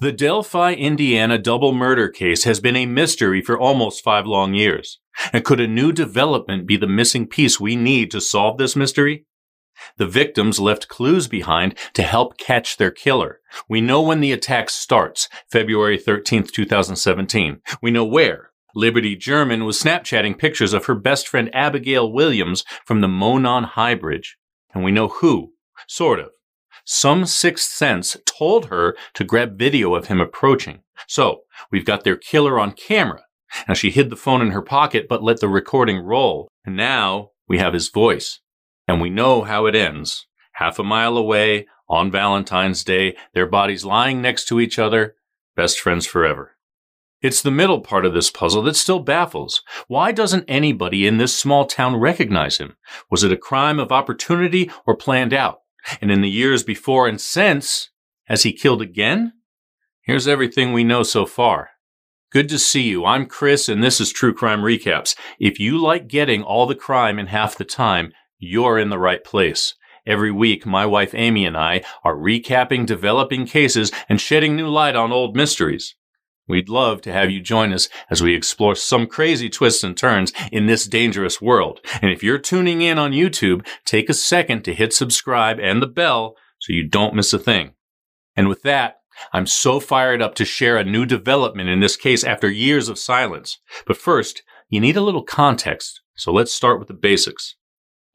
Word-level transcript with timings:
The 0.00 0.12
Delphi, 0.12 0.74
Indiana 0.74 1.38
double 1.38 1.72
murder 1.72 2.08
case 2.08 2.44
has 2.44 2.60
been 2.60 2.76
a 2.76 2.86
mystery 2.86 3.42
for 3.42 3.58
almost 3.58 4.04
five 4.04 4.26
long 4.26 4.54
years. 4.54 5.00
And 5.32 5.44
could 5.44 5.60
a 5.60 5.66
new 5.66 5.92
development 5.92 6.66
be 6.66 6.76
the 6.76 6.86
missing 6.86 7.26
piece 7.26 7.60
we 7.60 7.76
need 7.76 8.10
to 8.12 8.20
solve 8.20 8.58
this 8.58 8.76
mystery? 8.76 9.26
The 9.96 10.06
victims 10.06 10.60
left 10.60 10.88
clues 10.88 11.28
behind 11.28 11.76
to 11.94 12.02
help 12.02 12.38
catch 12.38 12.76
their 12.76 12.90
killer. 12.90 13.40
We 13.68 13.80
know 13.80 14.00
when 14.00 14.20
the 14.20 14.32
attack 14.32 14.70
starts, 14.70 15.28
February 15.50 15.98
13th, 15.98 16.52
2017. 16.52 17.60
We 17.80 17.90
know 17.90 18.04
where. 18.04 18.50
Liberty 18.74 19.16
German 19.16 19.64
was 19.64 19.82
Snapchatting 19.82 20.38
pictures 20.38 20.72
of 20.72 20.86
her 20.86 20.94
best 20.94 21.28
friend 21.28 21.54
Abigail 21.54 22.10
Williams 22.10 22.64
from 22.86 23.00
the 23.00 23.08
Monon 23.08 23.64
High 23.64 23.94
Bridge. 23.94 24.38
And 24.72 24.82
we 24.82 24.92
know 24.92 25.08
who. 25.08 25.52
Sort 25.86 26.20
of. 26.20 26.30
Some 26.84 27.26
sixth 27.26 27.70
sense 27.70 28.16
told 28.26 28.66
her 28.66 28.96
to 29.14 29.24
grab 29.24 29.58
video 29.58 29.94
of 29.94 30.06
him 30.06 30.20
approaching. 30.20 30.80
So, 31.06 31.42
we've 31.70 31.84
got 31.84 32.04
their 32.04 32.16
killer 32.16 32.58
on 32.58 32.72
camera. 32.72 33.22
Now 33.68 33.74
she 33.74 33.90
hid 33.90 34.10
the 34.10 34.16
phone 34.16 34.40
in 34.40 34.50
her 34.50 34.62
pocket 34.62 35.06
but 35.08 35.22
let 35.22 35.40
the 35.40 35.48
recording 35.48 35.98
roll. 35.98 36.48
And 36.64 36.76
now 36.76 37.30
we 37.48 37.58
have 37.58 37.74
his 37.74 37.88
voice. 37.88 38.40
And 38.88 39.00
we 39.00 39.10
know 39.10 39.42
how 39.42 39.66
it 39.66 39.74
ends. 39.74 40.26
Half 40.54 40.78
a 40.78 40.84
mile 40.84 41.16
away, 41.16 41.66
on 41.88 42.10
Valentine's 42.10 42.84
Day, 42.84 43.16
their 43.34 43.46
bodies 43.46 43.84
lying 43.84 44.22
next 44.22 44.46
to 44.46 44.60
each 44.60 44.78
other, 44.78 45.14
best 45.54 45.78
friends 45.78 46.06
forever. 46.06 46.56
It's 47.20 47.42
the 47.42 47.50
middle 47.50 47.80
part 47.80 48.04
of 48.04 48.14
this 48.14 48.30
puzzle 48.30 48.62
that 48.62 48.74
still 48.74 48.98
baffles. 48.98 49.62
Why 49.86 50.10
doesn't 50.10 50.44
anybody 50.48 51.06
in 51.06 51.18
this 51.18 51.36
small 51.36 51.66
town 51.66 51.96
recognize 51.96 52.58
him? 52.58 52.76
Was 53.10 53.22
it 53.22 53.32
a 53.32 53.36
crime 53.36 53.78
of 53.78 53.92
opportunity 53.92 54.70
or 54.86 54.96
planned 54.96 55.32
out? 55.32 55.61
And 56.00 56.10
in 56.10 56.20
the 56.20 56.30
years 56.30 56.62
before 56.62 57.08
and 57.08 57.20
since, 57.20 57.90
has 58.24 58.42
he 58.42 58.52
killed 58.52 58.82
again? 58.82 59.32
Here's 60.02 60.28
everything 60.28 60.72
we 60.72 60.84
know 60.84 61.02
so 61.02 61.26
far. 61.26 61.70
Good 62.30 62.48
to 62.48 62.58
see 62.58 62.82
you. 62.82 63.04
I'm 63.04 63.26
Chris, 63.26 63.68
and 63.68 63.84
this 63.84 64.00
is 64.00 64.10
True 64.10 64.32
Crime 64.32 64.62
Recaps. 64.62 65.14
If 65.38 65.60
you 65.60 65.76
like 65.76 66.08
getting 66.08 66.42
all 66.42 66.66
the 66.66 66.74
crime 66.74 67.18
in 67.18 67.26
half 67.26 67.56
the 67.56 67.64
time, 67.64 68.12
you're 68.38 68.78
in 68.78 68.88
the 68.88 68.98
right 68.98 69.22
place. 69.22 69.74
Every 70.06 70.32
week, 70.32 70.66
my 70.66 70.84
wife 70.86 71.14
Amy 71.14 71.44
and 71.44 71.56
I 71.56 71.82
are 72.02 72.16
recapping 72.16 72.86
developing 72.86 73.46
cases 73.46 73.92
and 74.08 74.20
shedding 74.20 74.56
new 74.56 74.68
light 74.68 74.96
on 74.96 75.12
old 75.12 75.36
mysteries. 75.36 75.94
We'd 76.52 76.68
love 76.68 77.00
to 77.02 77.12
have 77.14 77.30
you 77.30 77.40
join 77.40 77.72
us 77.72 77.88
as 78.10 78.22
we 78.22 78.34
explore 78.34 78.74
some 78.74 79.06
crazy 79.06 79.48
twists 79.48 79.82
and 79.82 79.96
turns 79.96 80.34
in 80.52 80.66
this 80.66 80.86
dangerous 80.86 81.40
world. 81.40 81.80
And 82.02 82.10
if 82.10 82.22
you're 82.22 82.36
tuning 82.36 82.82
in 82.82 82.98
on 82.98 83.12
YouTube, 83.12 83.66
take 83.86 84.10
a 84.10 84.12
second 84.12 84.62
to 84.64 84.74
hit 84.74 84.92
subscribe 84.92 85.58
and 85.58 85.80
the 85.80 85.86
bell 85.86 86.36
so 86.58 86.74
you 86.74 86.86
don't 86.86 87.14
miss 87.14 87.32
a 87.32 87.38
thing. 87.38 87.72
And 88.36 88.48
with 88.48 88.60
that, 88.64 88.96
I'm 89.32 89.46
so 89.46 89.80
fired 89.80 90.20
up 90.20 90.34
to 90.34 90.44
share 90.44 90.76
a 90.76 90.84
new 90.84 91.06
development 91.06 91.70
in 91.70 91.80
this 91.80 91.96
case 91.96 92.22
after 92.22 92.50
years 92.50 92.90
of 92.90 92.98
silence. 92.98 93.58
But 93.86 93.96
first, 93.96 94.42
you 94.68 94.78
need 94.78 94.98
a 94.98 95.02
little 95.02 95.22
context. 95.22 96.02
So 96.16 96.34
let's 96.34 96.52
start 96.52 96.78
with 96.78 96.88
the 96.88 96.92
basics. 96.92 97.56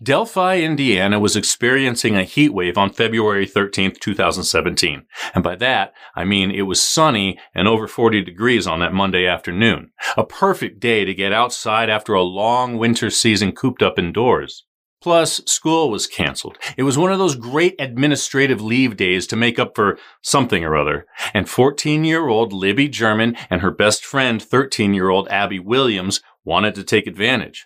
Delphi, 0.01 0.59
Indiana 0.59 1.19
was 1.19 1.35
experiencing 1.35 2.15
a 2.15 2.23
heat 2.23 2.53
wave 2.53 2.77
on 2.77 2.93
February 2.93 3.47
13th, 3.47 3.99
2017. 3.99 5.07
And 5.33 5.43
by 5.43 5.55
that, 5.55 5.91
I 6.15 6.23
mean 6.23 6.51
it 6.51 6.63
was 6.63 6.79
sunny 6.79 7.39
and 7.55 7.67
over 7.67 7.87
40 7.87 8.21
degrees 8.21 8.67
on 8.67 8.79
that 8.81 8.93
Monday 8.93 9.25
afternoon. 9.25 9.89
A 10.15 10.23
perfect 10.23 10.79
day 10.79 11.03
to 11.03 11.15
get 11.15 11.33
outside 11.33 11.89
after 11.89 12.13
a 12.13 12.21
long 12.21 12.77
winter 12.77 13.09
season 13.09 13.53
cooped 13.53 13.81
up 13.81 13.97
indoors. 13.97 14.65
Plus, 15.01 15.41
school 15.47 15.89
was 15.89 16.05
canceled. 16.05 16.59
It 16.77 16.83
was 16.83 16.97
one 16.97 17.11
of 17.11 17.17
those 17.17 17.35
great 17.35 17.73
administrative 17.79 18.61
leave 18.61 18.97
days 18.97 19.25
to 19.27 19.35
make 19.35 19.57
up 19.57 19.75
for 19.75 19.97
something 20.21 20.63
or 20.63 20.77
other. 20.77 21.07
And 21.33 21.49
14 21.49 22.03
year 22.03 22.27
old 22.27 22.53
Libby 22.53 22.87
German 22.87 23.35
and 23.49 23.61
her 23.61 23.71
best 23.71 24.05
friend, 24.05 24.39
13 24.43 24.93
year 24.93 25.09
old 25.09 25.27
Abby 25.29 25.59
Williams, 25.59 26.21
wanted 26.45 26.75
to 26.75 26.83
take 26.83 27.07
advantage. 27.07 27.65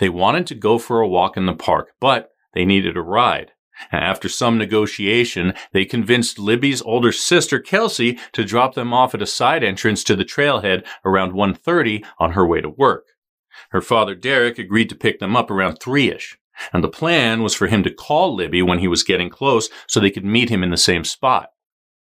They 0.00 0.08
wanted 0.08 0.46
to 0.48 0.54
go 0.54 0.78
for 0.78 1.00
a 1.00 1.08
walk 1.08 1.36
in 1.36 1.44
the 1.44 1.52
park, 1.52 1.90
but 2.00 2.30
they 2.54 2.64
needed 2.64 2.96
a 2.96 3.02
ride. 3.02 3.52
After 3.92 4.28
some 4.28 4.58
negotiation, 4.58 5.54
they 5.72 5.84
convinced 5.84 6.38
Libby's 6.38 6.82
older 6.82 7.12
sister, 7.12 7.60
Kelsey, 7.60 8.18
to 8.32 8.44
drop 8.44 8.74
them 8.74 8.92
off 8.92 9.14
at 9.14 9.22
a 9.22 9.26
side 9.26 9.62
entrance 9.62 10.02
to 10.04 10.16
the 10.16 10.24
trailhead 10.24 10.86
around 11.04 11.32
1.30 11.32 12.04
on 12.18 12.32
her 12.32 12.46
way 12.46 12.62
to 12.62 12.68
work. 12.68 13.06
Her 13.70 13.82
father, 13.82 14.14
Derek, 14.14 14.58
agreed 14.58 14.88
to 14.88 14.94
pick 14.94 15.18
them 15.20 15.36
up 15.36 15.50
around 15.50 15.80
3ish. 15.80 16.36
And 16.72 16.82
the 16.82 16.88
plan 16.88 17.42
was 17.42 17.54
for 17.54 17.68
him 17.68 17.82
to 17.84 17.94
call 17.94 18.34
Libby 18.34 18.62
when 18.62 18.80
he 18.80 18.88
was 18.88 19.02
getting 19.02 19.30
close 19.30 19.68
so 19.86 20.00
they 20.00 20.10
could 20.10 20.24
meet 20.24 20.50
him 20.50 20.62
in 20.62 20.70
the 20.70 20.76
same 20.76 21.04
spot. 21.04 21.50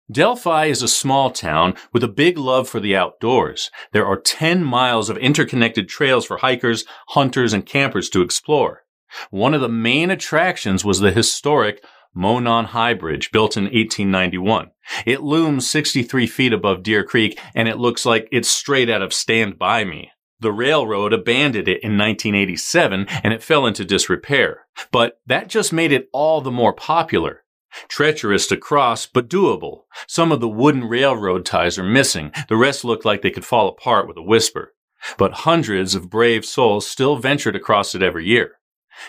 Delphi 0.10 0.68
is 0.68 0.82
a 0.82 0.88
small 0.88 1.32
town 1.32 1.76
with 1.92 2.02
a 2.02 2.08
big 2.08 2.38
love 2.38 2.70
for 2.70 2.80
the 2.80 2.96
outdoors. 2.96 3.70
There 3.92 4.06
are 4.06 4.18
10 4.18 4.64
miles 4.64 5.10
of 5.10 5.18
interconnected 5.18 5.90
trails 5.90 6.26
for 6.26 6.38
hikers, 6.38 6.86
hunters, 7.10 7.52
and 7.52 7.66
campers 7.66 8.10
to 8.12 8.22
explore. 8.22 8.84
One 9.32 9.54
of 9.54 9.60
the 9.60 9.68
main 9.68 10.10
attractions 10.10 10.86
was 10.86 11.02
the 11.02 11.12
historic 11.12 11.84
Monon 12.16 12.66
High 12.66 12.94
Bridge, 12.94 13.32
built 13.32 13.58
in 13.58 13.66
1891. 13.66 14.72
It 15.06 15.24
looms 15.24 15.70
63 15.70 16.26
feet 16.26 16.54
above 16.54 16.84
Deer 16.84 17.04
Creek, 17.04 17.38
and 17.54 17.68
it 17.68 17.78
looks 17.78 18.06
like 18.06 18.30
it's 18.32 18.48
straight 18.48 18.90
out 18.90 19.02
of 19.02 19.14
Stand 19.14 19.60
By 19.60 19.84
Me. 19.84 20.12
The 20.40 20.54
railroad 20.54 21.12
abandoned 21.12 21.68
it 21.68 21.84
in 21.84 21.98
1987 21.98 23.08
and 23.24 23.34
it 23.34 23.44
fell 23.44 23.66
into 23.66 23.84
disrepair. 23.84 24.68
But 24.92 25.20
that 25.26 25.50
just 25.50 25.74
made 25.74 25.92
it 25.92 26.10
all 26.14 26.42
the 26.42 26.52
more 26.52 26.74
popular. 26.74 27.44
Treacherous 27.88 28.48
to 28.48 28.58
cross, 28.58 29.06
but 29.06 29.30
doable. 29.30 29.84
Some 30.08 30.32
of 30.32 30.40
the 30.40 30.48
wooden 30.48 30.86
railroad 30.86 31.46
ties 31.46 31.78
are 31.78 31.84
missing. 31.84 32.32
The 32.50 32.58
rest 32.58 32.84
look 32.84 33.06
like 33.06 33.22
they 33.22 33.32
could 33.32 33.46
fall 33.46 33.68
apart 33.68 34.08
with 34.08 34.18
a 34.18 34.24
whisper. 34.24 34.74
But 35.18 35.44
hundreds 35.46 35.96
of 35.96 36.10
brave 36.10 36.46
souls 36.46 36.88
still 36.88 37.18
venture 37.18 37.52
to 37.52 37.60
cross 37.60 37.94
it 37.94 38.02
every 38.02 38.26
year. 38.26 38.54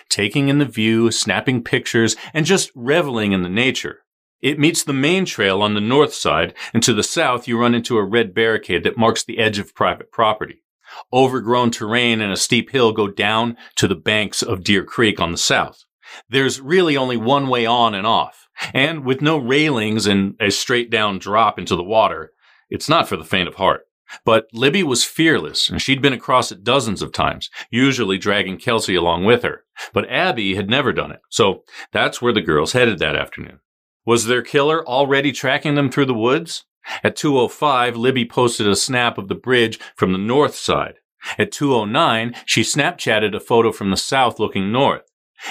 Taking 0.07 0.49
in 0.49 0.59
the 0.59 0.65
view, 0.65 1.09
snapping 1.11 1.63
pictures, 1.63 2.15
and 2.33 2.45
just 2.45 2.71
reveling 2.75 3.31
in 3.31 3.41
the 3.41 3.49
nature. 3.49 4.03
It 4.41 4.59
meets 4.59 4.83
the 4.83 4.93
main 4.93 5.25
trail 5.25 5.61
on 5.61 5.73
the 5.73 5.81
north 5.81 6.13
side, 6.13 6.53
and 6.73 6.81
to 6.83 6.93
the 6.93 7.03
south 7.03 7.47
you 7.47 7.59
run 7.59 7.75
into 7.75 7.97
a 7.97 8.05
red 8.05 8.33
barricade 8.33 8.83
that 8.83 8.97
marks 8.97 9.23
the 9.23 9.39
edge 9.39 9.59
of 9.59 9.75
private 9.75 10.11
property. 10.11 10.63
Overgrown 11.11 11.71
terrain 11.71 12.21
and 12.21 12.31
a 12.31 12.37
steep 12.37 12.71
hill 12.71 12.91
go 12.91 13.07
down 13.07 13.57
to 13.75 13.87
the 13.87 13.95
banks 13.95 14.41
of 14.41 14.63
Deer 14.63 14.83
Creek 14.83 15.19
on 15.19 15.31
the 15.31 15.37
south. 15.37 15.85
There's 16.29 16.61
really 16.61 16.97
only 16.97 17.17
one 17.17 17.47
way 17.47 17.65
on 17.65 17.93
and 17.93 18.07
off. 18.07 18.47
And 18.73 19.05
with 19.05 19.21
no 19.21 19.37
railings 19.37 20.05
and 20.07 20.35
a 20.39 20.51
straight 20.51 20.89
down 20.89 21.19
drop 21.19 21.57
into 21.57 21.75
the 21.75 21.83
water, 21.83 22.31
it's 22.69 22.89
not 22.89 23.07
for 23.07 23.17
the 23.17 23.23
faint 23.25 23.47
of 23.47 23.55
heart. 23.55 23.85
But 24.25 24.47
Libby 24.53 24.83
was 24.83 25.03
fearless, 25.03 25.69
and 25.69 25.81
she'd 25.81 26.01
been 26.01 26.13
across 26.13 26.51
it 26.51 26.63
dozens 26.63 27.01
of 27.01 27.11
times, 27.11 27.49
usually 27.69 28.17
dragging 28.17 28.57
Kelsey 28.57 28.95
along 28.95 29.25
with 29.25 29.43
her. 29.43 29.65
But 29.93 30.09
Abby 30.09 30.55
had 30.55 30.69
never 30.69 30.91
done 30.91 31.11
it, 31.11 31.21
so 31.29 31.63
that's 31.91 32.21
where 32.21 32.33
the 32.33 32.41
girls 32.41 32.73
headed 32.73 32.99
that 32.99 33.15
afternoon. 33.15 33.59
Was 34.05 34.25
their 34.25 34.41
killer 34.41 34.85
already 34.87 35.31
tracking 35.31 35.75
them 35.75 35.91
through 35.91 36.07
the 36.07 36.13
woods? 36.13 36.65
At 37.03 37.15
2.05, 37.15 37.95
Libby 37.95 38.25
posted 38.25 38.67
a 38.67 38.75
snap 38.75 39.17
of 39.17 39.27
the 39.27 39.35
bridge 39.35 39.79
from 39.95 40.11
the 40.11 40.17
north 40.17 40.55
side. 40.55 40.95
At 41.37 41.51
2.09, 41.51 42.35
she 42.45 42.61
Snapchatted 42.61 43.35
a 43.35 43.39
photo 43.39 43.71
from 43.71 43.91
the 43.91 43.97
south 43.97 44.39
looking 44.39 44.71
north. 44.71 45.03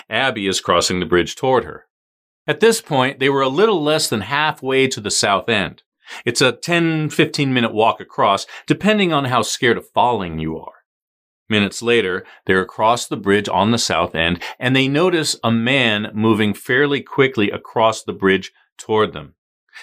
Abby 0.09 0.47
is 0.47 0.61
crossing 0.61 1.01
the 1.01 1.07
bridge 1.07 1.37
toward 1.37 1.65
her. 1.65 1.88
At 2.49 2.61
this 2.61 2.81
point, 2.81 3.19
they 3.19 3.29
were 3.29 3.43
a 3.43 3.49
little 3.49 3.83
less 3.83 4.09
than 4.09 4.23
halfway 4.23 4.89
to 4.89 5.03
the 5.03 5.11
south 5.11 5.51
end. 5.51 5.83
It's 6.25 6.41
a 6.41 6.53
10, 6.53 7.11
15 7.11 7.53
minute 7.53 7.75
walk 7.75 8.01
across, 8.01 8.47
depending 8.67 9.13
on 9.13 9.27
how 9.27 9.43
scared 9.43 9.77
of 9.77 9.91
falling 9.91 10.39
you 10.39 10.59
are. 10.59 10.73
Minutes 11.51 11.83
later, 11.83 12.25
they're 12.47 12.63
across 12.63 13.07
the 13.07 13.19
bridge 13.19 13.51
on 13.51 13.71
the 13.71 13.79
south 13.79 14.15
end, 14.15 14.43
and 14.59 14.75
they 14.75 14.89
notice 14.89 15.37
a 15.45 15.51
man 15.51 16.11
moving 16.15 16.55
fairly 16.55 17.03
quickly 17.03 17.51
across 17.51 18.03
the 18.03 18.15
bridge 18.15 18.51
toward 18.79 19.13
them. 19.13 19.35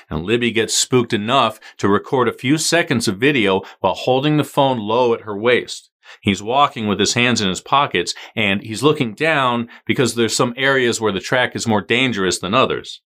And 0.10 0.26
Libby 0.26 0.52
gets 0.52 0.74
spooked 0.74 1.14
enough 1.14 1.60
to 1.78 1.88
record 1.88 2.28
a 2.28 2.34
few 2.34 2.58
seconds 2.58 3.08
of 3.08 3.18
video 3.18 3.62
while 3.80 3.94
holding 3.94 4.38
the 4.38 4.44
phone 4.44 4.80
low 4.80 5.14
at 5.14 5.22
her 5.22 5.38
waist. 5.38 5.92
He's 6.22 6.44
walking 6.44 6.88
with 6.88 7.00
his 7.00 7.14
hands 7.14 7.42
in 7.42 7.50
his 7.50 7.62
pockets 7.62 8.14
and 8.36 8.62
he's 8.62 8.84
looking 8.84 9.14
down 9.14 9.70
because 9.86 10.16
there's 10.16 10.36
some 10.36 10.54
areas 10.58 11.00
where 11.00 11.12
the 11.12 11.20
track 11.20 11.56
is 11.56 11.68
more 11.68 11.82
dangerous 11.82 12.40
than 12.40 12.54
others. 12.54 13.02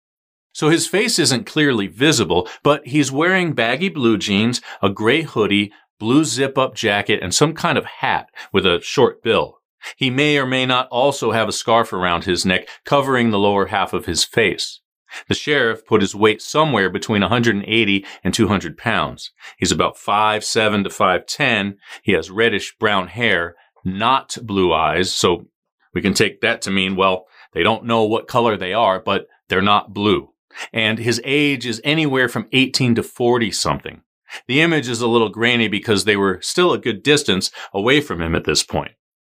So 0.54 0.70
his 0.70 0.88
face 0.88 1.20
isn't 1.20 1.46
clearly 1.46 1.88
visible, 1.88 2.48
but 2.64 2.86
he's 2.88 3.12
wearing 3.12 3.54
baggy 3.54 3.90
blue 3.90 4.18
jeans, 4.18 4.62
a 4.82 4.90
gray 4.90 5.22
hoodie, 5.22 5.72
blue 6.00 6.26
zip 6.26 6.58
up 6.58 6.76
jacket, 6.76 7.20
and 7.22 7.34
some 7.34 7.54
kind 7.54 7.78
of 7.78 7.86
hat 7.86 8.30
with 8.52 8.66
a 8.66 8.82
short 8.82 9.22
bill. 9.22 9.60
He 9.96 10.10
may 10.10 10.38
or 10.38 10.46
may 10.46 10.66
not 10.66 10.88
also 10.90 11.32
have 11.32 11.48
a 11.48 11.54
scarf 11.54 11.94
around 11.94 12.26
his 12.26 12.46
neck 12.46 12.68
covering 12.84 13.30
the 13.30 13.40
lower 13.40 13.68
half 13.68 13.94
of 13.94 14.06
his 14.06 14.24
face. 14.24 14.82
The 15.28 15.36
sheriff 15.36 15.86
put 15.86 16.02
his 16.02 16.16
weight 16.16 16.42
somewhere 16.42 16.90
between 16.90 17.22
180 17.22 18.06
and 18.24 18.34
200 18.34 18.78
pounds. 18.78 19.32
He's 19.58 19.72
about 19.72 19.98
5'7 19.98 20.84
to 20.84 20.90
5'10. 20.90 21.76
He 22.04 22.14
has 22.14 22.30
reddish 22.30 22.78
brown 22.78 23.08
hair, 23.08 23.56
not 23.84 24.38
blue 24.44 24.74
eyes. 24.74 25.14
So 25.14 25.48
we 25.94 26.02
can 26.02 26.14
take 26.14 26.42
that 26.42 26.62
to 26.64 26.72
mean, 26.72 26.96
well, 26.96 27.26
they 27.54 27.64
don't 27.64 27.86
know 27.86 28.04
what 28.04 28.28
color 28.28 28.56
they 28.58 28.74
are, 28.74 29.00
but 29.00 29.28
they're 29.48 29.62
not 29.62 29.94
blue. 29.94 30.30
and 30.74 31.00
his 31.00 31.22
age 31.24 31.66
is 31.66 31.82
anywhere 31.84 32.28
from 32.30 32.48
18 32.52 32.96
to 32.96 33.04
40 33.04 33.52
something. 33.52 34.02
The 34.48 34.62
image 34.62 34.88
is 34.88 35.02
a 35.02 35.08
little 35.08 35.30
grainy 35.30 35.68
because 35.68 36.06
they 36.06 36.16
were 36.16 36.40
still 36.42 36.74
a 36.74 36.78
good 36.78 37.04
distance 37.04 37.52
away 37.74 38.02
from 38.02 38.22
him 38.22 38.36
at 38.36 38.44
this 38.44 38.64
point. 38.64 38.92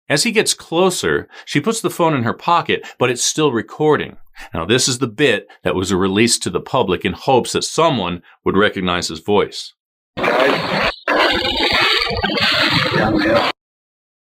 As 0.08 0.24
he 0.24 0.32
gets 0.32 0.54
closer, 0.54 1.28
she 1.46 1.60
puts 1.60 1.82
the 1.82 1.90
phone 1.90 2.14
in 2.14 2.24
her 2.24 2.34
pocket, 2.34 2.88
but 3.00 3.10
it's 3.10 3.24
still 3.24 3.52
recording. 3.52 4.18
Now, 4.54 4.66
this 4.66 4.88
is 4.88 5.00
the 5.00 5.08
bit 5.08 5.48
that 5.64 5.76
was 5.76 5.94
released 5.94 6.44
to 6.44 6.50
the 6.50 6.62
public 6.62 7.06
in 7.06 7.14
hopes 7.14 7.54
that 7.54 7.64
someone 7.64 8.22
would 8.44 8.58
recognize 8.58 9.08
his 9.08 9.20
voice. 9.20 9.74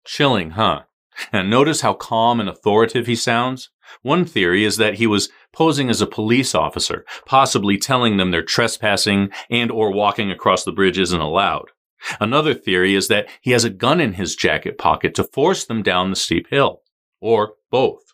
Chilling, 0.05 0.51
huh? 0.51 0.83
And 1.31 1.49
notice 1.49 1.81
how 1.81 1.93
calm 1.93 2.39
and 2.39 2.49
authoritative 2.49 3.07
he 3.07 3.15
sounds? 3.15 3.69
One 4.01 4.25
theory 4.25 4.65
is 4.65 4.77
that 4.77 4.95
he 4.95 5.07
was 5.07 5.29
posing 5.53 5.89
as 5.89 6.01
a 6.01 6.07
police 6.07 6.53
officer, 6.53 7.05
possibly 7.25 7.77
telling 7.77 8.17
them 8.17 8.31
they're 8.31 8.43
trespassing 8.43 9.29
and 9.49 9.71
or 9.71 9.91
walking 9.91 10.31
across 10.31 10.63
the 10.63 10.71
bridge 10.71 10.99
isn't 10.99 11.21
allowed. 11.21 11.71
Another 12.19 12.53
theory 12.53 12.95
is 12.95 13.07
that 13.07 13.27
he 13.41 13.51
has 13.51 13.63
a 13.63 13.69
gun 13.69 14.01
in 14.01 14.13
his 14.13 14.35
jacket 14.35 14.77
pocket 14.77 15.15
to 15.15 15.23
force 15.23 15.65
them 15.65 15.81
down 15.81 16.09
the 16.09 16.15
steep 16.15 16.49
hill. 16.49 16.81
Or 17.21 17.53
both. 17.71 18.04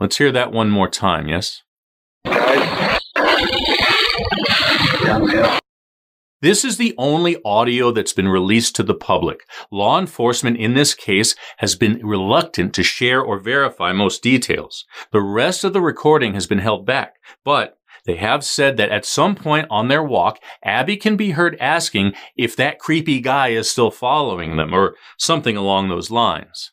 Let's 0.00 0.18
hear 0.18 0.32
that 0.32 0.52
one 0.52 0.70
more 0.70 0.88
time, 0.88 1.28
yes? 1.28 1.62
This 6.44 6.62
is 6.62 6.76
the 6.76 6.94
only 6.98 7.38
audio 7.42 7.90
that's 7.90 8.12
been 8.12 8.28
released 8.28 8.76
to 8.76 8.82
the 8.82 8.92
public. 8.92 9.46
Law 9.70 9.98
enforcement 9.98 10.58
in 10.58 10.74
this 10.74 10.92
case 10.92 11.34
has 11.56 11.74
been 11.74 12.06
reluctant 12.06 12.74
to 12.74 12.82
share 12.82 13.22
or 13.22 13.38
verify 13.38 13.92
most 13.92 14.22
details. 14.22 14.84
The 15.10 15.22
rest 15.22 15.64
of 15.64 15.72
the 15.72 15.80
recording 15.80 16.34
has 16.34 16.46
been 16.46 16.58
held 16.58 16.84
back, 16.84 17.14
but 17.46 17.78
they 18.04 18.16
have 18.16 18.44
said 18.44 18.76
that 18.76 18.90
at 18.90 19.06
some 19.06 19.34
point 19.34 19.68
on 19.70 19.88
their 19.88 20.02
walk, 20.02 20.38
Abby 20.62 20.98
can 20.98 21.16
be 21.16 21.30
heard 21.30 21.56
asking 21.58 22.12
if 22.36 22.54
that 22.56 22.78
creepy 22.78 23.20
guy 23.20 23.48
is 23.48 23.70
still 23.70 23.90
following 23.90 24.58
them 24.58 24.74
or 24.74 24.96
something 25.16 25.56
along 25.56 25.88
those 25.88 26.10
lines. 26.10 26.72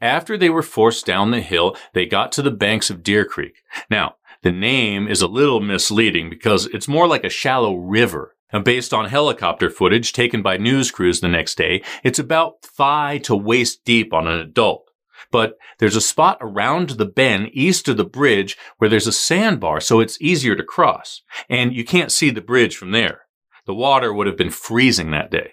After 0.00 0.36
they 0.36 0.50
were 0.50 0.62
forced 0.62 1.06
down 1.06 1.30
the 1.30 1.40
hill, 1.40 1.76
they 1.92 2.06
got 2.06 2.32
to 2.32 2.42
the 2.42 2.50
banks 2.50 2.90
of 2.90 3.02
Deer 3.02 3.24
Creek. 3.24 3.62
Now, 3.90 4.16
the 4.42 4.52
name 4.52 5.06
is 5.06 5.20
a 5.20 5.26
little 5.26 5.60
misleading 5.60 6.30
because 6.30 6.66
it's 6.66 6.88
more 6.88 7.06
like 7.06 7.24
a 7.24 7.28
shallow 7.28 7.74
river 7.74 8.36
and 8.52 8.64
based 8.64 8.92
on 8.92 9.06
helicopter 9.06 9.70
footage 9.70 10.12
taken 10.12 10.42
by 10.42 10.56
news 10.56 10.90
crews 10.90 11.20
the 11.20 11.28
next 11.28 11.56
day, 11.56 11.82
it's 12.02 12.18
about 12.18 12.62
thigh 12.62 13.18
to 13.18 13.36
waist 13.36 13.84
deep 13.84 14.12
on 14.12 14.26
an 14.26 14.38
adult. 14.38 14.90
But 15.30 15.56
there's 15.78 15.96
a 15.96 16.00
spot 16.00 16.38
around 16.40 16.90
the 16.90 17.06
bend 17.06 17.50
east 17.52 17.88
of 17.88 17.96
the 17.96 18.04
bridge 18.04 18.56
where 18.78 18.90
there's 18.90 19.06
a 19.06 19.12
sandbar, 19.12 19.80
so 19.80 20.00
it's 20.00 20.20
easier 20.20 20.56
to 20.56 20.64
cross. 20.64 21.22
And 21.48 21.74
you 21.74 21.84
can't 21.84 22.10
see 22.10 22.30
the 22.30 22.40
bridge 22.40 22.76
from 22.76 22.90
there. 22.90 23.22
The 23.66 23.74
water 23.74 24.12
would 24.12 24.26
have 24.26 24.36
been 24.36 24.50
freezing 24.50 25.12
that 25.12 25.30
day. 25.30 25.52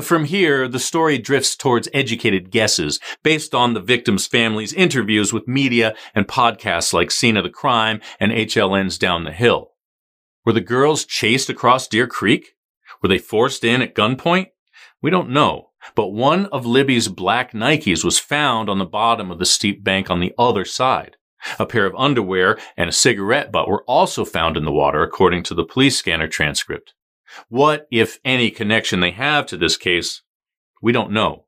From 0.00 0.24
here, 0.24 0.68
the 0.68 0.78
story 0.78 1.18
drifts 1.18 1.54
towards 1.54 1.86
educated 1.92 2.50
guesses 2.50 2.98
based 3.22 3.54
on 3.54 3.74
the 3.74 3.80
victim's 3.80 4.26
family's 4.26 4.72
interviews 4.72 5.34
with 5.34 5.46
media 5.46 5.94
and 6.14 6.26
podcasts 6.26 6.94
like 6.94 7.10
Scene 7.10 7.36
of 7.36 7.44
the 7.44 7.50
Crime 7.50 8.00
and 8.18 8.32
HLN's 8.32 8.96
Down 8.96 9.24
the 9.24 9.32
Hill. 9.32 9.72
Were 10.46 10.54
the 10.54 10.62
girls 10.62 11.04
chased 11.04 11.50
across 11.50 11.86
Deer 11.86 12.06
Creek? 12.06 12.54
Were 13.02 13.08
they 13.10 13.18
forced 13.18 13.64
in 13.64 13.82
at 13.82 13.94
gunpoint? 13.94 14.46
We 15.02 15.10
don't 15.10 15.28
know, 15.28 15.72
but 15.94 16.08
one 16.08 16.46
of 16.46 16.64
Libby's 16.64 17.08
black 17.08 17.52
Nikes 17.52 18.02
was 18.02 18.18
found 18.18 18.70
on 18.70 18.78
the 18.78 18.86
bottom 18.86 19.30
of 19.30 19.38
the 19.38 19.44
steep 19.44 19.84
bank 19.84 20.08
on 20.08 20.20
the 20.20 20.32
other 20.38 20.64
side. 20.64 21.16
A 21.58 21.66
pair 21.66 21.84
of 21.84 21.94
underwear 21.96 22.58
and 22.78 22.88
a 22.88 22.92
cigarette 22.92 23.52
butt 23.52 23.68
were 23.68 23.84
also 23.84 24.24
found 24.24 24.56
in 24.56 24.64
the 24.64 24.72
water, 24.72 25.02
according 25.02 25.42
to 25.44 25.54
the 25.54 25.66
police 25.66 25.98
scanner 25.98 26.28
transcript. 26.28 26.94
What, 27.48 27.86
if 27.90 28.18
any, 28.24 28.50
connection 28.50 29.00
they 29.00 29.10
have 29.12 29.46
to 29.46 29.56
this 29.56 29.76
case, 29.76 30.22
we 30.80 30.92
don't 30.92 31.12
know. 31.12 31.46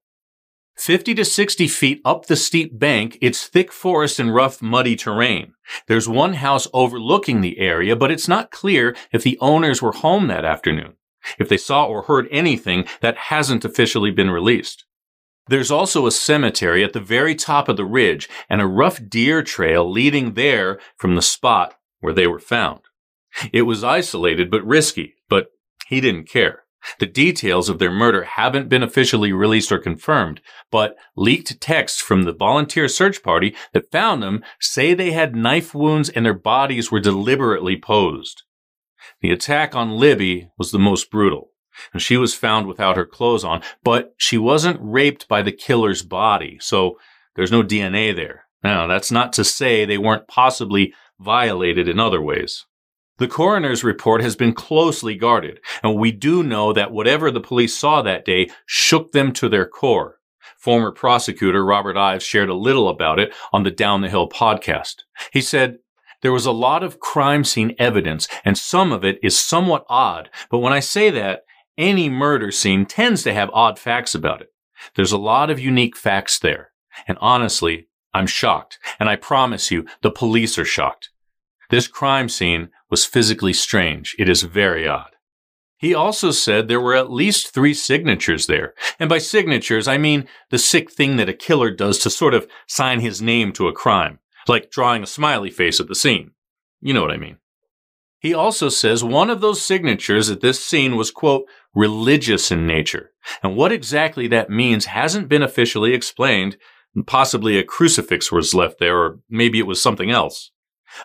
50 0.76 1.14
to 1.14 1.24
60 1.24 1.68
feet 1.68 2.00
up 2.04 2.26
the 2.26 2.36
steep 2.36 2.78
bank, 2.78 3.16
it's 3.20 3.46
thick 3.46 3.70
forest 3.70 4.18
and 4.18 4.34
rough, 4.34 4.60
muddy 4.60 4.96
terrain. 4.96 5.54
There's 5.86 6.08
one 6.08 6.34
house 6.34 6.66
overlooking 6.72 7.40
the 7.40 7.58
area, 7.58 7.94
but 7.94 8.10
it's 8.10 8.26
not 8.26 8.50
clear 8.50 8.96
if 9.12 9.22
the 9.22 9.38
owners 9.40 9.80
were 9.80 9.92
home 9.92 10.26
that 10.28 10.44
afternoon, 10.44 10.94
if 11.38 11.48
they 11.48 11.56
saw 11.56 11.86
or 11.86 12.02
heard 12.02 12.26
anything 12.30 12.86
that 13.02 13.16
hasn't 13.16 13.64
officially 13.64 14.10
been 14.10 14.30
released. 14.30 14.84
There's 15.46 15.70
also 15.70 16.06
a 16.06 16.10
cemetery 16.10 16.82
at 16.82 16.92
the 16.92 17.00
very 17.00 17.34
top 17.34 17.68
of 17.68 17.76
the 17.76 17.84
ridge 17.84 18.28
and 18.48 18.60
a 18.60 18.66
rough 18.66 19.00
deer 19.08 19.42
trail 19.42 19.88
leading 19.88 20.34
there 20.34 20.80
from 20.96 21.14
the 21.14 21.22
spot 21.22 21.74
where 22.00 22.14
they 22.14 22.26
were 22.26 22.40
found. 22.40 22.80
It 23.52 23.62
was 23.62 23.84
isolated 23.84 24.50
but 24.50 24.64
risky, 24.64 25.14
he 25.86 26.00
didn't 26.00 26.28
care. 26.28 26.64
The 26.98 27.06
details 27.06 27.68
of 27.68 27.78
their 27.78 27.90
murder 27.90 28.24
haven't 28.24 28.68
been 28.68 28.82
officially 28.82 29.32
released 29.32 29.72
or 29.72 29.78
confirmed, 29.78 30.40
but 30.70 30.96
leaked 31.16 31.60
texts 31.60 32.00
from 32.00 32.22
the 32.22 32.32
volunteer 32.32 32.88
search 32.88 33.22
party 33.22 33.56
that 33.72 33.90
found 33.90 34.22
them 34.22 34.44
say 34.60 34.92
they 34.92 35.12
had 35.12 35.34
knife 35.34 35.74
wounds 35.74 36.10
and 36.10 36.26
their 36.26 36.34
bodies 36.34 36.92
were 36.92 37.00
deliberately 37.00 37.76
posed. 37.76 38.42
The 39.20 39.30
attack 39.30 39.74
on 39.74 39.98
Libby 39.98 40.50
was 40.58 40.70
the 40.70 40.78
most 40.78 41.10
brutal. 41.10 41.50
And 41.92 42.00
she 42.00 42.16
was 42.16 42.34
found 42.34 42.66
without 42.66 42.96
her 42.96 43.06
clothes 43.06 43.44
on, 43.44 43.62
but 43.82 44.14
she 44.16 44.38
wasn't 44.38 44.78
raped 44.80 45.26
by 45.26 45.42
the 45.42 45.50
killer's 45.50 46.02
body, 46.02 46.58
so 46.60 46.98
there's 47.34 47.50
no 47.50 47.62
DNA 47.62 48.14
there. 48.14 48.44
Now, 48.62 48.86
that's 48.86 49.10
not 49.10 49.32
to 49.34 49.44
say 49.44 49.84
they 49.84 49.98
weren't 49.98 50.28
possibly 50.28 50.94
violated 51.18 51.88
in 51.88 51.98
other 51.98 52.22
ways. 52.22 52.64
The 53.18 53.28
coroner's 53.28 53.84
report 53.84 54.22
has 54.22 54.34
been 54.34 54.52
closely 54.52 55.14
guarded, 55.14 55.60
and 55.82 55.94
we 55.94 56.10
do 56.10 56.42
know 56.42 56.72
that 56.72 56.90
whatever 56.90 57.30
the 57.30 57.40
police 57.40 57.76
saw 57.76 58.02
that 58.02 58.24
day 58.24 58.50
shook 58.66 59.12
them 59.12 59.32
to 59.34 59.48
their 59.48 59.66
core. 59.66 60.18
Former 60.58 60.90
prosecutor 60.90 61.64
Robert 61.64 61.96
Ives 61.96 62.24
shared 62.24 62.48
a 62.48 62.54
little 62.54 62.88
about 62.88 63.20
it 63.20 63.32
on 63.52 63.62
the 63.62 63.70
Down 63.70 64.00
the 64.00 64.08
Hill 64.08 64.28
podcast. 64.28 65.02
He 65.32 65.40
said, 65.40 65.78
there 66.22 66.32
was 66.32 66.46
a 66.46 66.52
lot 66.52 66.82
of 66.82 66.98
crime 66.98 67.44
scene 67.44 67.76
evidence, 67.78 68.26
and 68.44 68.58
some 68.58 68.90
of 68.90 69.04
it 69.04 69.18
is 69.22 69.38
somewhat 69.38 69.84
odd, 69.88 70.30
but 70.50 70.58
when 70.58 70.72
I 70.72 70.80
say 70.80 71.10
that, 71.10 71.42
any 71.78 72.08
murder 72.08 72.50
scene 72.50 72.86
tends 72.86 73.22
to 73.24 73.34
have 73.34 73.50
odd 73.52 73.78
facts 73.78 74.14
about 74.14 74.40
it. 74.40 74.48
There's 74.96 75.12
a 75.12 75.18
lot 75.18 75.50
of 75.50 75.60
unique 75.60 75.96
facts 75.96 76.38
there. 76.38 76.70
And 77.06 77.18
honestly, 77.20 77.88
I'm 78.12 78.26
shocked. 78.26 78.78
And 78.98 79.08
I 79.08 79.16
promise 79.16 79.70
you, 79.70 79.86
the 80.02 80.10
police 80.10 80.58
are 80.58 80.64
shocked. 80.64 81.10
This 81.70 81.88
crime 81.88 82.28
scene 82.28 82.70
was 82.94 83.04
physically 83.04 83.52
strange. 83.52 84.14
It 84.20 84.28
is 84.28 84.42
very 84.42 84.86
odd. 84.86 85.16
He 85.78 85.92
also 85.92 86.30
said 86.30 86.68
there 86.68 86.80
were 86.80 86.94
at 86.94 87.10
least 87.10 87.52
three 87.52 87.74
signatures 87.74 88.46
there. 88.46 88.72
And 89.00 89.08
by 89.08 89.18
signatures, 89.18 89.88
I 89.88 89.98
mean 89.98 90.28
the 90.50 90.60
sick 90.60 90.92
thing 90.92 91.16
that 91.16 91.28
a 91.28 91.32
killer 91.32 91.72
does 91.72 91.98
to 91.98 92.08
sort 92.08 92.34
of 92.34 92.46
sign 92.68 93.00
his 93.00 93.20
name 93.20 93.52
to 93.54 93.66
a 93.66 93.72
crime, 93.72 94.20
like 94.46 94.70
drawing 94.70 95.02
a 95.02 95.08
smiley 95.08 95.50
face 95.50 95.80
at 95.80 95.88
the 95.88 95.96
scene. 95.96 96.30
You 96.80 96.94
know 96.94 97.02
what 97.02 97.10
I 97.10 97.16
mean. 97.16 97.38
He 98.20 98.32
also 98.32 98.68
says 98.68 99.02
one 99.02 99.28
of 99.28 99.40
those 99.40 99.60
signatures 99.60 100.30
at 100.30 100.40
this 100.40 100.64
scene 100.64 100.94
was, 100.94 101.10
quote, 101.10 101.46
religious 101.74 102.52
in 102.52 102.64
nature. 102.64 103.10
And 103.42 103.56
what 103.56 103.72
exactly 103.72 104.28
that 104.28 104.50
means 104.50 104.84
hasn't 104.84 105.28
been 105.28 105.42
officially 105.42 105.94
explained. 105.94 106.58
Possibly 107.08 107.58
a 107.58 107.64
crucifix 107.64 108.30
was 108.30 108.54
left 108.54 108.78
there, 108.78 108.96
or 108.96 109.18
maybe 109.28 109.58
it 109.58 109.66
was 109.66 109.82
something 109.82 110.12
else. 110.12 110.52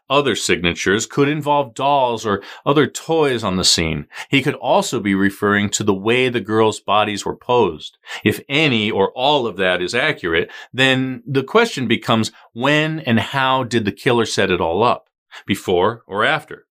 Other 0.09 0.35
signatures 0.35 1.05
could 1.05 1.27
involve 1.27 1.73
dolls 1.73 2.25
or 2.25 2.41
other 2.65 2.87
toys 2.87 3.43
on 3.43 3.57
the 3.57 3.63
scene. 3.63 4.07
He 4.29 4.41
could 4.41 4.55
also 4.55 4.99
be 4.99 5.15
referring 5.15 5.69
to 5.71 5.83
the 5.83 5.93
way 5.93 6.29
the 6.29 6.41
girls' 6.41 6.79
bodies 6.79 7.25
were 7.25 7.35
posed. 7.35 7.97
If 8.23 8.41
any 8.49 8.89
or 8.91 9.11
all 9.11 9.47
of 9.47 9.57
that 9.57 9.81
is 9.81 9.95
accurate, 9.95 10.51
then 10.73 11.23
the 11.25 11.43
question 11.43 11.87
becomes 11.87 12.31
when 12.53 12.99
and 12.99 13.19
how 13.19 13.63
did 13.63 13.85
the 13.85 13.91
killer 13.91 14.25
set 14.25 14.51
it 14.51 14.61
all 14.61 14.83
up? 14.83 15.09
Before 15.45 16.03
or 16.07 16.25
after? 16.25 16.65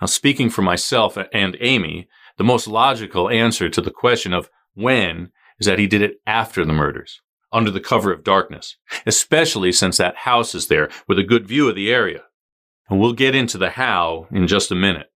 Now, 0.00 0.06
speaking 0.06 0.50
for 0.50 0.62
myself 0.62 1.16
and 1.32 1.56
Amy, 1.60 2.08
the 2.36 2.44
most 2.44 2.66
logical 2.66 3.28
answer 3.28 3.68
to 3.68 3.80
the 3.80 3.90
question 3.90 4.32
of 4.32 4.50
when 4.74 5.30
is 5.58 5.66
that 5.66 5.78
he 5.78 5.86
did 5.86 6.02
it 6.02 6.20
after 6.26 6.64
the 6.64 6.72
murders, 6.72 7.20
under 7.52 7.70
the 7.70 7.80
cover 7.80 8.12
of 8.12 8.24
darkness, 8.24 8.76
especially 9.06 9.70
since 9.72 9.96
that 9.98 10.16
house 10.16 10.54
is 10.54 10.66
there 10.68 10.88
with 11.06 11.18
a 11.18 11.22
good 11.22 11.46
view 11.46 11.68
of 11.68 11.76
the 11.76 11.92
area. 11.92 12.22
And 12.88 13.00
we'll 13.00 13.12
get 13.12 13.34
into 13.34 13.58
the 13.58 13.70
how 13.70 14.26
in 14.30 14.46
just 14.46 14.70
a 14.70 14.74
minute. 14.74 15.10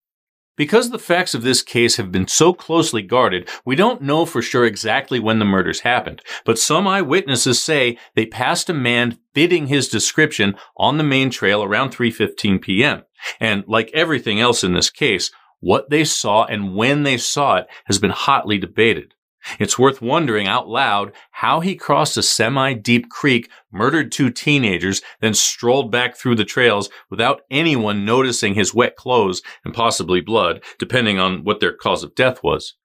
Because 0.57 0.89
the 0.89 0.97
facts 0.97 1.35
of 1.35 1.43
this 1.43 1.61
case 1.61 1.97
have 1.97 2.11
been 2.11 2.27
so 2.27 2.51
closely 2.51 3.03
guarded, 3.03 3.47
we 3.63 3.75
don't 3.75 4.01
know 4.01 4.25
for 4.25 4.41
sure 4.41 4.65
exactly 4.65 5.19
when 5.19 5.37
the 5.37 5.45
murders 5.45 5.81
happened, 5.81 6.23
but 6.45 6.57
some 6.57 6.87
eyewitnesses 6.87 7.61
say 7.61 7.97
they 8.15 8.25
passed 8.25 8.67
a 8.67 8.73
man 8.73 9.19
fitting 9.35 9.67
his 9.67 9.87
description 9.87 10.55
on 10.75 10.97
the 10.97 11.03
main 11.03 11.29
trail 11.29 11.63
around 11.63 11.91
3:15 11.91 12.59
p.m. 12.59 13.03
And 13.39 13.65
like 13.67 13.91
everything 13.93 14.39
else 14.39 14.63
in 14.63 14.73
this 14.73 14.89
case, 14.89 15.29
what 15.59 15.91
they 15.91 16.03
saw 16.03 16.45
and 16.45 16.75
when 16.75 17.03
they 17.03 17.17
saw 17.17 17.57
it 17.57 17.67
has 17.85 17.99
been 17.99 18.11
hotly 18.11 18.57
debated. 18.57 19.13
It's 19.59 19.79
worth 19.79 20.01
wondering 20.01 20.47
out 20.47 20.67
loud 20.67 21.13
how 21.31 21.59
he 21.59 21.75
crossed 21.75 22.17
a 22.17 22.23
semi-deep 22.23 23.09
creek, 23.09 23.49
murdered 23.71 24.11
two 24.11 24.29
teenagers, 24.29 25.01
then 25.21 25.33
strolled 25.33 25.91
back 25.91 26.15
through 26.15 26.35
the 26.35 26.45
trails 26.45 26.89
without 27.09 27.41
anyone 27.49 28.05
noticing 28.05 28.53
his 28.53 28.73
wet 28.73 28.95
clothes 28.95 29.41
and 29.63 29.73
possibly 29.73 30.21
blood, 30.21 30.63
depending 30.79 31.19
on 31.19 31.43
what 31.43 31.59
their 31.59 31.73
cause 31.73 32.03
of 32.03 32.15
death 32.15 32.43
was. 32.43 32.75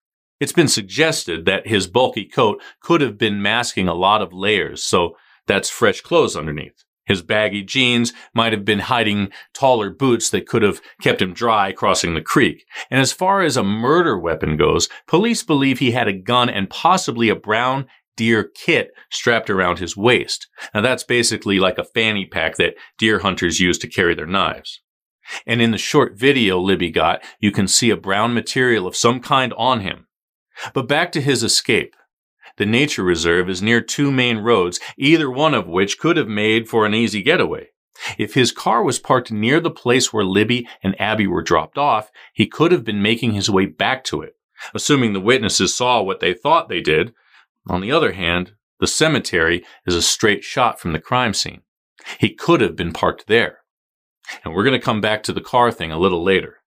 It's 0.41 0.53
been 0.53 0.69
suggested 0.69 1.45
that 1.45 1.69
his 1.69 1.87
bulky 1.87 2.25
coat 2.25 2.61
could 2.81 3.01
have 3.01 3.17
been 3.17 3.43
masking 3.43 3.89
a 3.89 3.95
lot 3.95 4.23
of 4.23 4.33
layers, 4.33 4.83
so 4.83 5.17
that's 5.47 5.71
fresh 5.71 6.01
clothes 6.01 6.37
underneath. 6.37 6.85
His 7.05 7.23
baggy 7.23 7.63
jeans 7.63 8.13
might 8.35 8.53
have 8.53 8.65
been 8.65 8.79
hiding 8.79 9.31
taller 9.53 9.91
boots 9.91 10.31
that 10.31 10.47
could 10.47 10.63
have 10.63 10.81
kept 11.01 11.21
him 11.21 11.33
dry 11.33 11.73
crossing 11.73 12.15
the 12.15 12.21
creek. 12.23 12.65
And 12.91 13.01
as 13.01 13.13
far 13.13 13.43
as 13.43 13.57
a 13.57 13.65
murder 13.65 14.19
weapon 14.19 14.57
goes, 14.57 14.89
police 15.07 15.43
believe 15.43 15.79
he 15.79 15.91
had 15.91 16.09
a 16.09 16.13
gun 16.13 16.49
and 16.49 16.71
possibly 16.71 17.29
a 17.29 17.37
brown 17.37 17.87
deer 18.17 18.45
kit 18.55 18.93
strapped 19.11 19.51
around 19.51 19.79
his 19.79 19.97
waist. 19.97 20.49
Now 20.75 20.81
that's 20.81 21.05
basically 21.05 21.59
like 21.59 21.79
a 21.79 21.85
fanny 21.85 22.27
pack 22.27 22.57
that 22.57 22.75
deer 22.99 23.21
hunters 23.21 23.59
use 23.59 23.79
to 23.79 23.89
carry 23.89 24.15
their 24.15 24.27
knives. 24.27 24.81
And 25.47 25.63
in 25.63 25.71
the 25.71 25.79
short 25.79 26.19
video 26.19 26.59
Libby 26.59 26.91
got, 26.91 27.23
you 27.41 27.51
can 27.51 27.69
see 27.69 27.91
a 27.91 27.97
brown 27.97 28.35
material 28.35 28.87
of 28.87 28.97
some 28.97 29.21
kind 29.21 29.53
on 29.57 29.81
him. 29.81 30.07
But 30.75 30.89
back 30.89 31.13
to 31.13 31.21
his 31.21 31.43
escape. 31.43 31.97
The 32.59 32.67
nature 32.67 33.03
reserve 33.03 33.49
is 33.49 33.63
near 33.63 33.81
two 33.81 34.11
main 34.11 34.39
roads, 34.39 34.79
either 34.97 35.31
one 35.31 35.55
of 35.55 35.67
which 35.67 35.99
could 35.99 36.17
have 36.17 36.29
made 36.29 36.69
for 36.69 36.85
an 36.85 36.95
easy 36.95 37.23
getaway. 37.23 37.69
If 38.19 38.35
his 38.35 38.53
car 38.53 38.83
was 38.83 38.99
parked 38.99 39.31
near 39.31 39.61
the 39.61 39.71
place 39.71 40.13
where 40.13 40.25
Libby 40.25 40.67
and 40.83 41.01
Abby 41.01 41.27
were 41.27 41.43
dropped 41.43 41.79
off, 41.79 42.11
he 42.33 42.47
could 42.47 42.73
have 42.73 42.85
been 42.85 43.03
making 43.03 43.33
his 43.33 43.51
way 43.51 43.67
back 43.67 44.05
to 44.05 44.23
it, 44.23 44.35
assuming 44.75 45.13
the 45.13 45.21
witnesses 45.21 45.75
saw 45.75 46.03
what 46.03 46.21
they 46.21 46.35
thought 46.35 46.69
they 46.69 46.81
did. 46.81 47.13
On 47.69 47.81
the 47.81 47.93
other 47.93 48.13
hand, 48.13 48.55
the 48.81 48.87
cemetery 48.87 49.65
is 49.87 49.95
a 49.95 50.03
straight 50.03 50.43
shot 50.43 50.81
from 50.81 50.93
the 50.93 50.99
crime 50.99 51.35
scene. 51.35 51.63
He 52.19 52.35
could 52.35 52.61
have 52.61 52.75
been 52.75 52.93
parked 52.93 53.29
there. 53.29 53.59
And 54.45 54.55
we're 54.55 54.65
going 54.65 54.79
to 54.79 54.85
come 54.85 55.01
back 55.01 55.23
to 55.25 55.33
the 55.33 55.41
car 55.41 55.71
thing 55.71 55.93
a 55.93 55.99
little 55.99 56.23
later. 56.23 56.62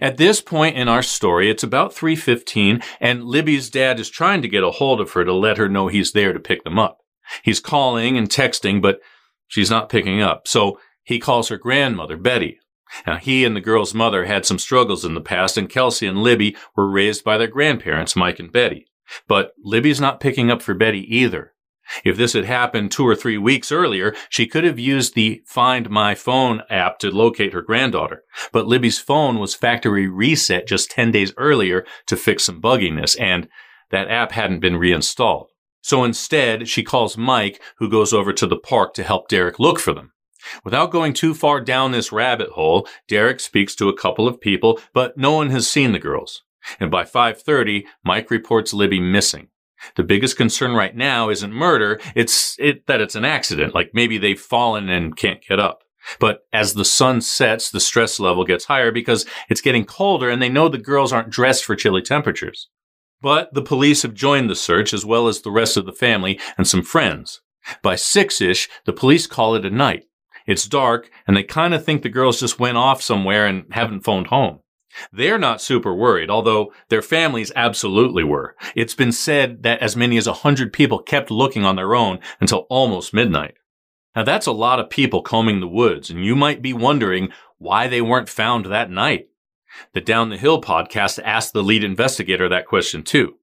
At 0.00 0.16
this 0.16 0.40
point 0.40 0.76
in 0.76 0.88
our 0.88 1.02
story, 1.02 1.50
it's 1.50 1.64
about 1.64 1.92
3:15 1.92 2.82
and 3.00 3.24
Libby's 3.24 3.68
dad 3.68 3.98
is 3.98 4.08
trying 4.08 4.42
to 4.42 4.48
get 4.48 4.62
a 4.62 4.70
hold 4.70 5.00
of 5.00 5.12
her 5.12 5.24
to 5.24 5.32
let 5.32 5.58
her 5.58 5.68
know 5.68 5.88
he's 5.88 6.12
there 6.12 6.32
to 6.32 6.38
pick 6.38 6.62
them 6.62 6.78
up. 6.78 6.98
He's 7.42 7.60
calling 7.60 8.16
and 8.16 8.28
texting, 8.28 8.80
but 8.80 9.00
she's 9.48 9.70
not 9.70 9.88
picking 9.88 10.22
up. 10.22 10.46
So 10.46 10.78
he 11.02 11.18
calls 11.18 11.48
her 11.48 11.58
grandmother, 11.58 12.16
Betty. 12.16 12.60
Now, 13.06 13.16
he 13.16 13.44
and 13.44 13.56
the 13.56 13.60
girl's 13.60 13.92
mother 13.92 14.24
had 14.24 14.46
some 14.46 14.58
struggles 14.58 15.04
in 15.04 15.14
the 15.14 15.20
past, 15.20 15.58
and 15.58 15.68
Kelsey 15.68 16.06
and 16.06 16.22
Libby 16.22 16.56
were 16.76 16.88
raised 16.88 17.24
by 17.24 17.36
their 17.36 17.46
grandparents, 17.46 18.16
Mike 18.16 18.38
and 18.38 18.52
Betty. 18.52 18.86
But 19.26 19.52
Libby's 19.62 20.00
not 20.00 20.20
picking 20.20 20.50
up 20.50 20.62
for 20.62 20.74
Betty 20.74 21.04
either. 21.14 21.54
If 22.04 22.16
this 22.16 22.32
had 22.32 22.44
happened 22.44 22.90
two 22.90 23.06
or 23.06 23.14
three 23.14 23.38
weeks 23.38 23.72
earlier, 23.72 24.14
she 24.28 24.46
could 24.46 24.64
have 24.64 24.78
used 24.78 25.14
the 25.14 25.42
Find 25.46 25.88
My 25.90 26.14
Phone 26.14 26.62
app 26.68 26.98
to 27.00 27.10
locate 27.10 27.52
her 27.52 27.62
granddaughter. 27.62 28.24
But 28.52 28.66
Libby's 28.66 28.98
phone 28.98 29.38
was 29.38 29.54
factory 29.54 30.06
reset 30.06 30.66
just 30.66 30.90
10 30.90 31.10
days 31.10 31.32
earlier 31.36 31.84
to 32.06 32.16
fix 32.16 32.44
some 32.44 32.60
bugginess, 32.60 33.18
and 33.20 33.48
that 33.90 34.08
app 34.08 34.32
hadn't 34.32 34.60
been 34.60 34.76
reinstalled. 34.76 35.50
So 35.80 36.04
instead, 36.04 36.68
she 36.68 36.82
calls 36.82 37.16
Mike, 37.16 37.60
who 37.78 37.88
goes 37.88 38.12
over 38.12 38.32
to 38.32 38.46
the 38.46 38.56
park 38.56 38.94
to 38.94 39.04
help 39.04 39.28
Derek 39.28 39.58
look 39.58 39.78
for 39.78 39.94
them. 39.94 40.12
Without 40.64 40.90
going 40.90 41.12
too 41.12 41.34
far 41.34 41.60
down 41.60 41.92
this 41.92 42.12
rabbit 42.12 42.50
hole, 42.50 42.86
Derek 43.08 43.40
speaks 43.40 43.74
to 43.76 43.88
a 43.88 43.96
couple 43.96 44.28
of 44.28 44.40
people, 44.40 44.80
but 44.92 45.16
no 45.16 45.32
one 45.32 45.50
has 45.50 45.68
seen 45.68 45.92
the 45.92 45.98
girls. 45.98 46.42
And 46.78 46.90
by 46.90 47.04
5:30, 47.04 47.86
Mike 48.04 48.30
reports 48.30 48.74
Libby 48.74 49.00
missing. 49.00 49.48
The 49.96 50.02
biggest 50.02 50.36
concern 50.36 50.72
right 50.72 50.96
now 50.96 51.30
isn't 51.30 51.52
murder. 51.52 52.00
It's 52.14 52.56
it, 52.58 52.86
that 52.86 53.00
it's 53.00 53.14
an 53.14 53.24
accident. 53.24 53.74
Like 53.74 53.90
maybe 53.94 54.18
they've 54.18 54.40
fallen 54.40 54.88
and 54.88 55.16
can't 55.16 55.42
get 55.46 55.60
up. 55.60 55.82
But 56.18 56.40
as 56.52 56.74
the 56.74 56.84
sun 56.84 57.20
sets, 57.20 57.70
the 57.70 57.80
stress 57.80 58.18
level 58.18 58.44
gets 58.44 58.66
higher 58.66 58.90
because 58.90 59.26
it's 59.48 59.60
getting 59.60 59.84
colder 59.84 60.30
and 60.30 60.40
they 60.40 60.48
know 60.48 60.68
the 60.68 60.78
girls 60.78 61.12
aren't 61.12 61.30
dressed 61.30 61.64
for 61.64 61.76
chilly 61.76 62.02
temperatures. 62.02 62.68
But 63.20 63.52
the 63.52 63.62
police 63.62 64.02
have 64.02 64.14
joined 64.14 64.48
the 64.48 64.54
search 64.54 64.94
as 64.94 65.04
well 65.04 65.28
as 65.28 65.42
the 65.42 65.50
rest 65.50 65.76
of 65.76 65.86
the 65.86 65.92
family 65.92 66.40
and 66.56 66.66
some 66.66 66.82
friends. 66.82 67.40
By 67.82 67.96
six-ish, 67.96 68.68
the 68.86 68.92
police 68.92 69.26
call 69.26 69.54
it 69.54 69.64
a 69.64 69.70
night. 69.70 70.04
It's 70.46 70.66
dark 70.66 71.10
and 71.26 71.36
they 71.36 71.42
kind 71.42 71.74
of 71.74 71.84
think 71.84 72.02
the 72.02 72.08
girls 72.08 72.40
just 72.40 72.58
went 72.58 72.78
off 72.78 73.02
somewhere 73.02 73.46
and 73.46 73.66
haven't 73.72 74.04
phoned 74.04 74.28
home. 74.28 74.60
They're 75.12 75.38
not 75.38 75.60
super 75.60 75.94
worried, 75.94 76.30
although 76.30 76.72
their 76.88 77.02
families 77.02 77.52
absolutely 77.54 78.24
were. 78.24 78.56
It's 78.74 78.94
been 78.94 79.12
said 79.12 79.62
that 79.62 79.80
as 79.80 79.96
many 79.96 80.16
as 80.16 80.26
a 80.26 80.32
hundred 80.32 80.72
people 80.72 80.98
kept 80.98 81.30
looking 81.30 81.64
on 81.64 81.76
their 81.76 81.94
own 81.94 82.18
until 82.40 82.66
almost 82.70 83.14
midnight. 83.14 83.54
Now 84.16 84.24
that's 84.24 84.46
a 84.46 84.52
lot 84.52 84.80
of 84.80 84.90
people 84.90 85.22
combing 85.22 85.60
the 85.60 85.68
woods, 85.68 86.10
and 86.10 86.24
you 86.24 86.34
might 86.34 86.62
be 86.62 86.72
wondering 86.72 87.28
why 87.58 87.86
they 87.86 88.00
weren't 88.00 88.28
found 88.28 88.66
that 88.66 88.90
night. 88.90 89.28
The 89.92 90.00
Down 90.00 90.30
the 90.30 90.36
Hill 90.36 90.60
podcast 90.60 91.20
asked 91.24 91.52
the 91.52 91.62
lead 91.62 91.84
investigator 91.84 92.48
that 92.48 92.66
question 92.66 93.02
too. 93.02 93.36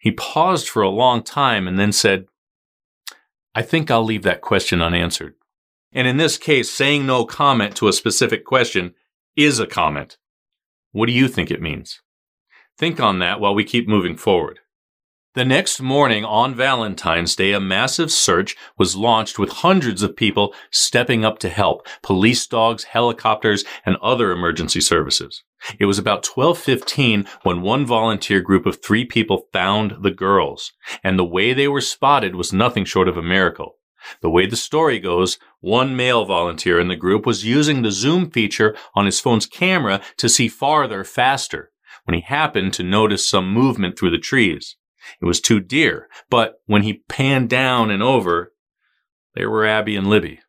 He 0.00 0.10
paused 0.10 0.68
for 0.68 0.82
a 0.82 0.90
long 0.90 1.22
time 1.22 1.68
and 1.68 1.78
then 1.78 1.92
said, 1.92 2.26
I 3.54 3.62
think 3.62 3.90
I'll 3.90 4.04
leave 4.04 4.24
that 4.24 4.40
question 4.40 4.82
unanswered. 4.82 5.34
And 5.92 6.06
in 6.06 6.16
this 6.16 6.36
case, 6.36 6.70
saying 6.70 7.06
no 7.06 7.24
comment 7.24 7.76
to 7.76 7.88
a 7.88 7.92
specific 7.92 8.44
question 8.44 8.94
is 9.36 9.58
a 9.58 9.66
comment. 9.66 10.18
What 10.92 11.06
do 11.06 11.12
you 11.12 11.28
think 11.28 11.50
it 11.50 11.62
means? 11.62 12.00
Think 12.78 13.00
on 13.00 13.18
that 13.18 13.40
while 13.40 13.54
we 13.54 13.64
keep 13.64 13.88
moving 13.88 14.16
forward. 14.16 14.60
The 15.34 15.44
next 15.44 15.80
morning 15.80 16.24
on 16.24 16.54
Valentine's 16.54 17.36
Day, 17.36 17.52
a 17.52 17.60
massive 17.60 18.10
search 18.10 18.56
was 18.78 18.96
launched 18.96 19.38
with 19.38 19.52
hundreds 19.52 20.02
of 20.02 20.16
people 20.16 20.54
stepping 20.70 21.24
up 21.24 21.38
to 21.40 21.48
help, 21.48 21.86
police 22.02 22.46
dogs, 22.46 22.84
helicopters, 22.84 23.64
and 23.84 23.96
other 24.02 24.32
emergency 24.32 24.80
services. 24.80 25.44
It 25.78 25.84
was 25.84 25.98
about 25.98 26.26
1215 26.26 27.26
when 27.42 27.62
one 27.62 27.84
volunteer 27.84 28.40
group 28.40 28.64
of 28.64 28.82
three 28.82 29.04
people 29.04 29.46
found 29.52 30.02
the 30.02 30.10
girls, 30.10 30.72
and 31.04 31.18
the 31.18 31.24
way 31.24 31.52
they 31.52 31.68
were 31.68 31.80
spotted 31.80 32.34
was 32.34 32.52
nothing 32.52 32.84
short 32.84 33.06
of 33.06 33.16
a 33.16 33.22
miracle. 33.22 33.77
The 34.20 34.30
way 34.30 34.46
the 34.46 34.56
story 34.56 34.98
goes, 34.98 35.38
one 35.60 35.96
male 35.96 36.24
volunteer 36.24 36.78
in 36.80 36.88
the 36.88 36.96
group 36.96 37.26
was 37.26 37.44
using 37.44 37.82
the 37.82 37.90
zoom 37.90 38.30
feature 38.30 38.76
on 38.94 39.06
his 39.06 39.20
phone's 39.20 39.46
camera 39.46 40.00
to 40.18 40.28
see 40.28 40.48
farther 40.48 41.04
faster 41.04 41.70
when 42.04 42.14
he 42.14 42.20
happened 42.20 42.72
to 42.74 42.82
notice 42.82 43.28
some 43.28 43.52
movement 43.52 43.98
through 43.98 44.10
the 44.10 44.18
trees. 44.18 44.76
It 45.20 45.24
was 45.24 45.40
two 45.40 45.60
deer, 45.60 46.08
but 46.30 46.60
when 46.66 46.82
he 46.82 47.04
panned 47.08 47.48
down 47.48 47.90
and 47.90 48.02
over, 48.02 48.52
there 49.34 49.50
were 49.50 49.66
Abby 49.66 49.96
and 49.96 50.06
Libby. 50.06 50.40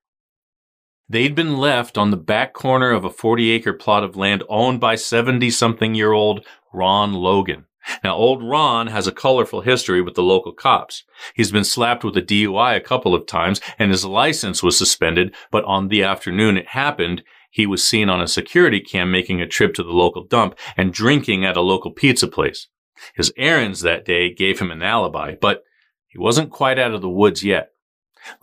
They'd 1.07 1.35
been 1.35 1.57
left 1.57 1.97
on 1.97 2.11
the 2.11 2.17
back 2.17 2.53
corner 2.53 2.91
of 2.91 3.03
a 3.03 3.09
40 3.09 3.49
acre 3.49 3.73
plot 3.73 4.03
of 4.03 4.15
land 4.15 4.43
owned 4.47 4.79
by 4.79 4.95
70 4.95 5.49
something 5.49 5.95
year 5.95 6.11
old 6.11 6.45
Ron 6.71 7.13
Logan. 7.13 7.65
Now, 8.03 8.15
old 8.15 8.43
Ron 8.43 8.87
has 8.87 9.07
a 9.07 9.11
colorful 9.11 9.61
history 9.61 10.01
with 10.01 10.15
the 10.15 10.23
local 10.23 10.51
cops. 10.51 11.03
He's 11.33 11.51
been 11.51 11.63
slapped 11.63 12.03
with 12.03 12.17
a 12.17 12.21
DUI 12.21 12.75
a 12.75 12.81
couple 12.81 13.15
of 13.15 13.25
times 13.25 13.61
and 13.77 13.91
his 13.91 14.05
license 14.05 14.61
was 14.61 14.77
suspended, 14.77 15.33
but 15.51 15.65
on 15.65 15.87
the 15.87 16.03
afternoon 16.03 16.57
it 16.57 16.69
happened, 16.69 17.23
he 17.51 17.65
was 17.65 17.87
seen 17.87 18.09
on 18.09 18.21
a 18.21 18.27
security 18.27 18.79
cam 18.79 19.11
making 19.11 19.41
a 19.41 19.47
trip 19.47 19.73
to 19.75 19.83
the 19.83 19.91
local 19.91 20.23
dump 20.23 20.57
and 20.77 20.93
drinking 20.93 21.45
at 21.45 21.57
a 21.57 21.61
local 21.61 21.91
pizza 21.91 22.27
place. 22.27 22.67
His 23.15 23.33
errands 23.37 23.81
that 23.81 24.05
day 24.05 24.33
gave 24.33 24.59
him 24.59 24.71
an 24.71 24.83
alibi, 24.83 25.35
but 25.39 25.63
he 26.07 26.19
wasn't 26.19 26.51
quite 26.51 26.77
out 26.77 26.93
of 26.93 27.01
the 27.01 27.09
woods 27.09 27.43
yet. 27.43 27.69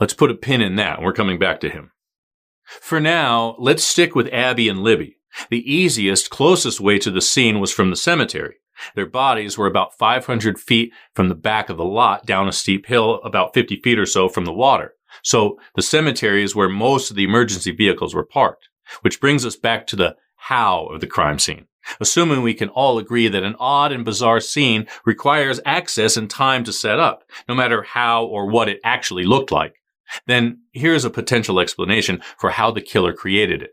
Let's 0.01 0.15
put 0.15 0.31
a 0.31 0.35
pin 0.35 0.61
in 0.61 0.77
that. 0.77 1.03
We're 1.03 1.13
coming 1.13 1.39
back 1.39 1.61
to 1.61 1.69
him. 1.69 1.93
For 2.65 3.01
now, 3.01 3.55
let's 3.59 3.85
stick 3.85 4.15
with 4.15 4.33
Abby 4.33 4.69
and 4.69 4.83
Libby. 4.83 5.19
The 5.51 5.71
easiest, 5.71 6.31
closest 6.31 6.81
way 6.81 6.99
to 6.99 7.11
the 7.11 7.21
scene 7.21 7.61
was 7.61 7.73
from 7.73 7.91
the 7.91 7.97
cemetery. 7.97 8.57
Their 8.95 9.07
bodies 9.07 9.57
were 9.57 9.67
about 9.67 9.97
500 9.97 10.59
feet 10.59 10.93
from 11.15 11.29
the 11.29 11.35
back 11.35 11.69
of 11.69 11.77
the 11.77 11.85
lot 11.85 12.27
down 12.27 12.49
a 12.49 12.53
steep 12.53 12.87
hill 12.87 13.21
about 13.23 13.55
50 13.55 13.81
feet 13.81 13.99
or 13.99 14.07
so 14.07 14.29
from 14.29 14.45
the 14.45 14.53
water. 14.53 14.95
So 15.23 15.59
the 15.75 15.83
cemetery 15.83 16.43
is 16.43 16.55
where 16.55 16.69
most 16.69 17.11
of 17.11 17.17
the 17.17 17.25
emergency 17.25 17.71
vehicles 17.73 18.15
were 18.15 18.25
parked, 18.25 18.69
which 19.03 19.21
brings 19.21 19.45
us 19.45 19.57
back 19.57 19.87
to 19.89 19.97
the 19.97 20.17
how 20.37 20.87
of 20.87 21.01
the 21.01 21.07
crime 21.07 21.39
scene. 21.39 21.67
Assuming 22.01 22.43
we 22.43 22.55
can 22.55 22.69
all 22.71 22.99
agree 22.99 23.29
that 23.29 23.45
an 23.45 23.55
odd 23.59 23.93
and 23.93 24.05
bizarre 24.05 24.41
scene 24.41 24.87
requires 25.05 25.61
access 25.65 26.17
and 26.17 26.29
time 26.29 26.65
to 26.65 26.73
set 26.73 26.99
up, 26.99 27.25
no 27.49 27.55
matter 27.55 27.83
how 27.83 28.25
or 28.25 28.47
what 28.47 28.69
it 28.69 28.81
actually 28.85 29.25
looked 29.25 29.53
like, 29.53 29.81
then 30.27 30.61
here's 30.73 31.05
a 31.05 31.11
potential 31.11 31.61
explanation 31.61 32.23
for 32.39 32.51
how 32.51 32.71
the 32.71 32.81
killer 32.81 33.13
created 33.13 33.63
it. 33.63 33.71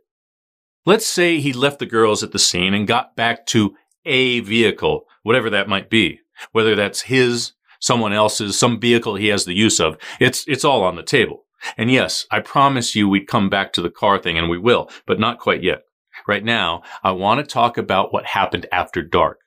Let's 0.85 1.05
say 1.05 1.39
he 1.39 1.53
left 1.53 1.79
the 1.79 1.85
girls 1.85 2.23
at 2.23 2.33
the 2.33 2.39
scene 2.39 2.73
and 2.73 2.85
got 2.87 3.15
back 3.15 3.45
to 3.47 3.75
a 4.05 4.39
vehicle, 4.41 5.05
whatever 5.23 5.49
that 5.49 5.69
might 5.69 5.89
be, 5.89 6.19
whether 6.51 6.75
that's 6.75 7.03
his, 7.03 7.53
someone 7.79 8.13
else's, 8.13 8.57
some 8.57 8.79
vehicle 8.79 9.15
he 9.15 9.27
has 9.27 9.45
the 9.45 9.53
use 9.53 9.79
of. 9.79 9.97
It's, 10.19 10.45
it's 10.47 10.65
all 10.65 10.83
on 10.83 10.95
the 10.95 11.03
table. 11.03 11.45
And 11.77 11.91
yes, 11.91 12.25
I 12.29 12.39
promise 12.39 12.95
you 12.95 13.07
we'd 13.07 13.27
come 13.27 13.49
back 13.49 13.73
to 13.73 13.81
the 13.81 13.89
car 13.89 14.19
thing 14.19 14.37
and 14.37 14.49
we 14.49 14.57
will, 14.57 14.89
but 15.05 15.19
not 15.19 15.39
quite 15.39 15.63
yet. 15.63 15.83
Right 16.27 16.43
now, 16.43 16.83
I 17.03 17.11
want 17.11 17.39
to 17.39 17.45
talk 17.45 17.77
about 17.77 18.13
what 18.13 18.25
happened 18.25 18.65
after 18.71 19.01
dark. 19.01 19.39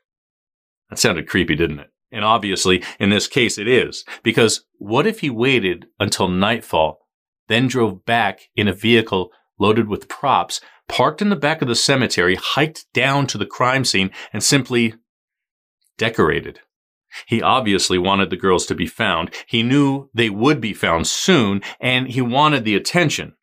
That 0.90 0.98
sounded 0.98 1.28
creepy, 1.28 1.54
didn't 1.54 1.80
it? 1.80 1.90
And 2.12 2.24
obviously, 2.24 2.82
in 2.98 3.10
this 3.10 3.26
case, 3.26 3.58
it 3.58 3.68
is. 3.68 4.04
Because 4.22 4.64
what 4.78 5.06
if 5.06 5.20
he 5.20 5.30
waited 5.30 5.86
until 5.98 6.28
nightfall, 6.28 7.06
then 7.48 7.66
drove 7.66 8.04
back 8.04 8.48
in 8.56 8.68
a 8.68 8.72
vehicle 8.72 9.30
loaded 9.58 9.88
with 9.88 10.08
props, 10.08 10.60
parked 10.88 11.22
in 11.22 11.30
the 11.30 11.36
back 11.36 11.62
of 11.62 11.68
the 11.68 11.74
cemetery, 11.74 12.36
hiked 12.36 12.86
down 12.92 13.26
to 13.28 13.38
the 13.38 13.46
crime 13.46 13.84
scene, 13.84 14.10
and 14.32 14.42
simply 14.42 14.94
decorated? 15.98 16.60
He 17.26 17.40
obviously 17.40 17.98
wanted 17.98 18.30
the 18.30 18.36
girls 18.36 18.66
to 18.66 18.74
be 18.74 18.86
found. 18.86 19.30
He 19.46 19.62
knew 19.62 20.10
they 20.12 20.28
would 20.28 20.60
be 20.60 20.74
found 20.74 21.06
soon, 21.06 21.62
and 21.80 22.08
he 22.08 22.20
wanted 22.20 22.64
the 22.64 22.76
attention. 22.76 23.34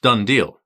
Done 0.00 0.24
deal. 0.24 0.60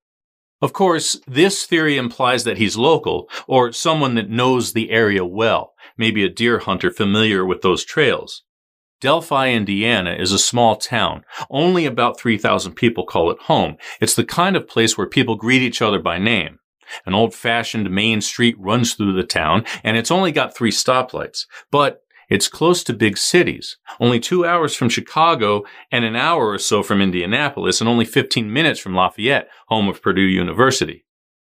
Of 0.61 0.73
course, 0.73 1.21
this 1.27 1.65
theory 1.65 1.97
implies 1.97 2.45
that 2.45 2.59
he's 2.59 2.77
local, 2.77 3.29
or 3.49 3.73
someone 3.73 4.15
that 4.15 4.31
knows 4.31 4.73
the 4.73 4.91
area 4.91 5.25
well, 5.25 5.73
maybe 5.97 6.23
a 6.23 6.29
deer 6.29 6.61
hunter 6.61 6.91
familiar 6.91 7.45
with 7.45 7.63
those 7.63 7.85
trails. 7.85 8.45
Delphi, 9.03 9.51
Indiana 9.51 10.15
is 10.17 10.31
a 10.31 10.39
small 10.39 10.77
town. 10.77 11.25
Only 11.51 11.87
about 11.87 12.21
3,000 12.21 12.75
people 12.75 13.05
call 13.05 13.33
it 13.33 13.39
home. 13.41 13.77
It's 14.01 14.15
the 14.15 14.25
kind 14.25 14.55
of 14.55 14.69
place 14.69 14.97
where 14.97 15.09
people 15.09 15.35
greet 15.35 15.61
each 15.61 15.83
other 15.83 15.99
by 15.99 16.19
name. 16.19 16.61
An 17.05 17.13
old 17.13 17.35
fashioned 17.35 17.91
main 17.91 18.21
street 18.21 18.55
runs 18.61 18.95
through 18.95 19.15
the 19.15 19.25
town, 19.25 19.65
and 19.83 19.97
it's 19.97 20.13
only 20.13 20.31
got 20.31 20.57
three 20.57 20.71
stoplights. 20.71 21.47
But 21.73 22.03
it's 22.31 22.47
close 22.47 22.85
to 22.85 22.93
big 22.93 23.19
cities, 23.19 23.77
only 23.99 24.21
two 24.21 24.47
hours 24.47 24.77
from 24.77 24.89
Chicago 24.89 25.65
and 25.91 26.05
an 26.05 26.15
hour 26.15 26.51
or 26.51 26.59
so 26.59 26.85
from 26.85 27.03
Indianapolis 27.03 27.81
and 27.81 27.91
only 27.91 28.05
15 28.05 28.53
minutes 28.53 28.79
from 28.79 28.95
Lafayette, 28.95 29.49
home 29.67 29.89
of 29.89 30.01
Purdue 30.01 30.23
University. 30.23 31.05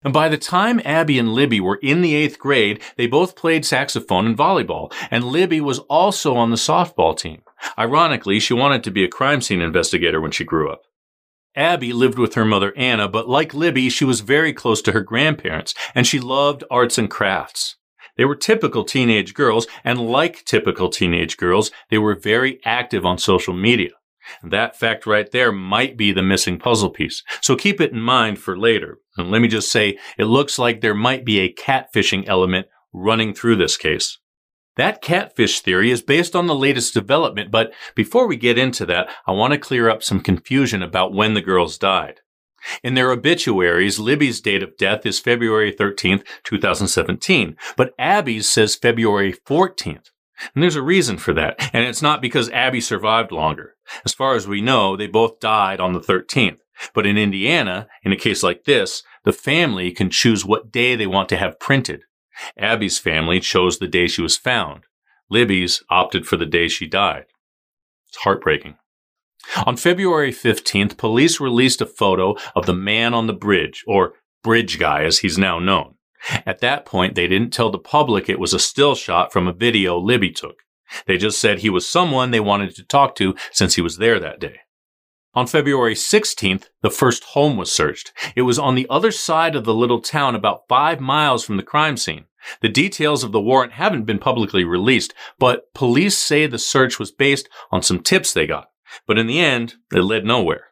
And 0.04 0.14
by 0.14 0.30
the 0.30 0.38
time 0.38 0.82
Abby 0.84 1.18
and 1.18 1.34
Libby 1.34 1.60
were 1.60 1.80
in 1.82 2.02
the 2.02 2.16
eighth 2.16 2.40
grade, 2.40 2.82
they 2.98 3.08
both 3.08 3.36
played 3.36 3.66
saxophone 3.66 4.26
and 4.26 4.38
volleyball, 4.38 4.94
and 5.10 5.24
Libby 5.24 5.62
was 5.62 5.80
also 5.80 6.36
on 6.36 6.50
the 6.50 6.58
softball 6.58 7.18
team. 7.18 7.42
Ironically, 7.78 8.40
she 8.40 8.54
wanted 8.54 8.84
to 8.84 8.92
be 8.92 9.04
a 9.04 9.10
crime 9.10 9.42
scene 9.42 9.62
investigator 9.62 10.20
when 10.20 10.32
she 10.32 10.44
grew 10.44 10.70
up. 10.70 10.84
Abby 11.56 11.94
lived 11.94 12.18
with 12.18 12.34
her 12.34 12.46
mother 12.46 12.74
Anna, 12.76 13.08
but 13.08 13.30
like 13.30 13.54
Libby, 13.54 13.90
she 13.90 14.06
was 14.06 14.22
very 14.22 14.54
close 14.54 14.82
to 14.82 14.92
her 14.92 15.02
grandparents, 15.02 15.74
and 15.94 16.08
she 16.08 16.20
loved 16.20 16.64
arts 16.72 16.98
and 16.98 17.10
crafts. 17.10 17.76
They 18.18 18.26
were 18.26 18.36
typical 18.36 18.84
teenage 18.84 19.34
girls, 19.34 19.68
and 19.84 20.00
like 20.00 20.46
typical 20.46 20.90
teenage 20.90 21.38
girls, 21.38 21.72
they 21.90 21.98
were 21.98 22.16
very 22.16 22.60
active 22.66 23.06
on 23.06 23.18
social 23.18 23.54
media. 23.54 23.92
That 24.42 24.78
fact 24.78 25.06
right 25.06 25.30
there 25.32 25.52
might 25.52 25.98
be 25.98 26.12
the 26.12 26.22
missing 26.22 26.58
puzzle 26.58 26.90
piece. 26.90 27.24
So 27.42 27.56
keep 27.56 27.82
it 27.82 27.92
in 27.92 28.02
mind 28.02 28.40
for 28.40 28.58
later. 28.58 29.00
And 29.18 29.30
let 29.30 29.42
me 29.42 29.48
just 29.48 29.72
say, 29.72 29.98
it 30.18 30.26
looks 30.26 30.58
like 30.58 30.82
there 30.82 30.96
might 30.96 31.26
be 31.26 31.40
a 31.40 31.54
catfishing 31.54 32.28
element 32.28 32.68
running 32.94 33.34
through 33.34 33.58
this 33.58 33.78
case. 33.78 34.18
That 34.76 35.02
catfish 35.02 35.62
theory 35.62 35.92
is 35.92 36.02
based 36.02 36.36
on 36.36 36.48
the 36.48 36.56
latest 36.56 36.96
development, 36.96 37.52
but 37.52 37.72
before 37.96 38.28
we 38.28 38.38
get 38.38 38.58
into 38.58 38.86
that, 38.88 39.08
I 39.28 39.32
want 39.32 39.54
to 39.54 39.60
clear 39.60 39.88
up 39.88 40.02
some 40.02 40.20
confusion 40.20 40.82
about 40.82 41.14
when 41.14 41.36
the 41.36 41.42
girls 41.42 41.78
died. 41.78 42.22
In 42.82 42.96
their 42.96 43.12
obituaries, 43.12 44.00
Libby's 44.00 44.42
date 44.42 44.64
of 44.64 44.78
death 44.78 45.06
is 45.06 45.20
February 45.20 45.72
13th, 45.72 46.26
2017, 46.44 47.56
but 47.78 47.94
Abby's 48.00 48.50
says 48.50 48.76
February 48.76 49.34
14th. 49.46 50.10
And 50.56 50.64
there's 50.64 50.76
a 50.76 50.82
reason 50.82 51.18
for 51.18 51.34
that, 51.34 51.70
and 51.74 51.86
it's 51.86 52.02
not 52.02 52.22
because 52.22 52.50
Abby 52.50 52.82
survived 52.82 53.32
longer. 53.32 53.76
As 54.06 54.14
far 54.14 54.36
as 54.36 54.48
we 54.48 54.62
know, 54.62 54.96
they 54.96 55.08
both 55.08 55.40
died 55.40 55.80
on 55.80 55.94
the 55.94 56.00
13th. 56.00 56.58
But 56.94 57.06
in 57.06 57.18
Indiana, 57.18 57.88
in 58.04 58.12
a 58.12 58.18
case 58.18 58.44
like 58.44 58.66
this, 58.66 59.04
the 59.24 59.34
family 59.34 59.92
can 59.92 60.10
choose 60.10 60.46
what 60.46 60.72
day 60.72 60.96
they 60.96 61.08
want 61.08 61.30
to 61.30 61.38
have 61.38 61.60
printed. 61.60 62.04
Abby's 62.58 63.00
family 63.00 63.40
chose 63.40 63.78
the 63.78 63.88
day 63.88 64.08
she 64.08 64.22
was 64.22 64.38
found. 64.38 64.86
Libby's 65.30 65.84
opted 65.90 66.26
for 66.28 66.38
the 66.38 66.46
day 66.46 66.68
she 66.68 66.88
died. 66.88 67.26
It's 68.10 68.18
heartbreaking. 68.18 68.76
On 69.66 69.76
February 69.76 70.32
15th, 70.32 70.98
police 70.98 71.40
released 71.40 71.82
a 71.82 71.86
photo 71.86 72.36
of 72.56 72.66
the 72.66 72.74
man 72.74 73.14
on 73.14 73.28
the 73.28 73.34
bridge, 73.34 73.84
or 73.88 74.14
bridge 74.44 74.80
guy 74.80 75.04
as 75.04 75.20
he's 75.20 75.38
now 75.38 75.60
known. 75.60 75.96
At 76.46 76.60
that 76.60 76.86
point, 76.86 77.16
they 77.16 77.28
didn't 77.28 77.52
tell 77.52 77.70
the 77.70 77.78
public 77.78 78.30
it 78.30 78.40
was 78.40 78.54
a 78.54 78.60
still 78.60 78.96
shot 78.96 79.34
from 79.34 79.48
a 79.48 79.54
video 79.54 79.98
Libby 79.98 80.32
took. 80.32 80.64
They 81.06 81.18
just 81.18 81.40
said 81.40 81.60
he 81.60 81.70
was 81.70 81.88
someone 81.88 82.32
they 82.32 82.40
wanted 82.40 82.76
to 82.76 82.84
talk 82.84 83.16
to 83.16 83.36
since 83.52 83.76
he 83.76 83.82
was 83.82 83.98
there 83.98 84.20
that 84.20 84.40
day. 84.40 84.60
On 85.36 85.48
February 85.48 85.96
16th, 85.96 86.66
the 86.82 86.92
first 86.92 87.24
home 87.24 87.58
was 87.58 87.72
searched. 87.72 88.14
It 88.36 88.44
was 88.44 88.60
on 88.60 88.76
the 88.76 88.86
other 88.88 89.12
side 89.12 89.56
of 89.56 89.64
the 89.64 89.74
little 89.74 90.00
town 90.00 90.36
about 90.36 90.68
five 90.70 91.00
miles 91.00 91.44
from 91.44 91.58
the 91.58 91.64
crime 91.64 91.98
scene. 91.98 92.26
The 92.62 92.70
details 92.70 93.24
of 93.24 93.32
the 93.32 93.42
warrant 93.42 93.74
haven't 93.74 94.04
been 94.04 94.20
publicly 94.20 94.64
released, 94.64 95.12
but 95.40 95.74
police 95.74 96.20
say 96.20 96.46
the 96.46 96.60
search 96.60 97.00
was 97.00 97.12
based 97.12 97.50
on 97.72 97.82
some 97.82 98.02
tips 98.02 98.32
they 98.32 98.46
got. 98.46 98.68
But 99.08 99.18
in 99.18 99.26
the 99.26 99.40
end, 99.40 99.76
it 99.92 100.02
led 100.02 100.24
nowhere. 100.24 100.68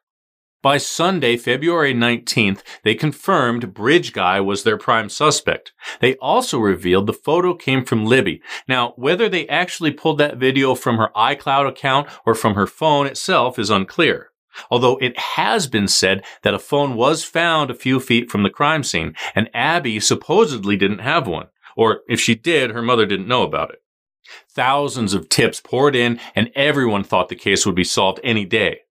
By 0.61 0.77
Sunday, 0.77 1.37
February 1.37 1.95
19th, 1.95 2.61
they 2.83 2.93
confirmed 2.93 3.73
Bridge 3.73 4.13
Guy 4.13 4.39
was 4.41 4.61
their 4.61 4.77
prime 4.77 5.09
suspect. 5.09 5.73
They 6.01 6.17
also 6.17 6.59
revealed 6.59 7.07
the 7.07 7.13
photo 7.13 7.55
came 7.55 7.83
from 7.83 8.05
Libby. 8.05 8.43
Now, 8.67 8.93
whether 8.95 9.27
they 9.27 9.47
actually 9.47 9.89
pulled 9.89 10.19
that 10.19 10.37
video 10.37 10.75
from 10.75 10.97
her 10.97 11.09
iCloud 11.15 11.67
account 11.67 12.09
or 12.27 12.35
from 12.35 12.53
her 12.53 12.67
phone 12.67 13.07
itself 13.07 13.57
is 13.57 13.71
unclear. 13.71 14.30
Although 14.69 14.97
it 14.97 15.17
has 15.17 15.67
been 15.67 15.87
said 15.87 16.23
that 16.43 16.53
a 16.53 16.59
phone 16.59 16.95
was 16.95 17.23
found 17.23 17.69
a 17.69 17.75
few 17.75 17.99
feet 17.99 18.29
from 18.29 18.43
the 18.43 18.49
crime 18.49 18.83
scene, 18.83 19.15
and 19.35 19.49
Abby 19.53 19.99
supposedly 19.99 20.75
didn't 20.75 20.99
have 20.99 21.27
one. 21.27 21.47
Or 21.75 22.01
if 22.07 22.19
she 22.19 22.35
did, 22.35 22.71
her 22.71 22.81
mother 22.81 23.05
didn't 23.05 23.27
know 23.27 23.43
about 23.43 23.71
it. 23.71 23.81
Thousands 24.49 25.13
of 25.13 25.29
tips 25.29 25.61
poured 25.61 25.95
in, 25.95 26.19
and 26.35 26.51
everyone 26.55 27.03
thought 27.03 27.29
the 27.29 27.35
case 27.35 27.65
would 27.65 27.75
be 27.75 27.83
solved 27.83 28.19
any 28.23 28.45
day. 28.45 28.81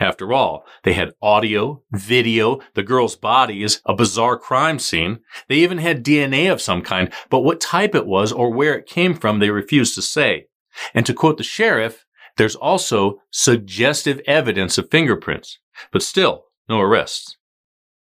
After 0.00 0.32
all, 0.32 0.66
they 0.82 0.94
had 0.94 1.14
audio, 1.22 1.82
video, 1.92 2.60
the 2.74 2.82
girl's 2.82 3.14
bodies, 3.14 3.80
a 3.84 3.94
bizarre 3.94 4.36
crime 4.36 4.78
scene. 4.78 5.20
They 5.48 5.56
even 5.56 5.78
had 5.78 6.04
DNA 6.04 6.50
of 6.52 6.60
some 6.60 6.82
kind, 6.82 7.12
but 7.30 7.40
what 7.40 7.60
type 7.60 7.94
it 7.94 8.06
was 8.06 8.32
or 8.32 8.52
where 8.52 8.76
it 8.76 8.86
came 8.86 9.14
from, 9.14 9.38
they 9.38 9.50
refused 9.50 9.94
to 9.94 10.02
say. 10.02 10.46
And 10.94 11.06
to 11.06 11.14
quote 11.14 11.38
the 11.38 11.44
sheriff, 11.44 12.06
there's 12.38 12.56
also 12.56 13.20
suggestive 13.30 14.20
evidence 14.26 14.78
of 14.78 14.90
fingerprints, 14.90 15.58
but 15.92 16.02
still 16.02 16.46
no 16.68 16.80
arrests. 16.80 17.36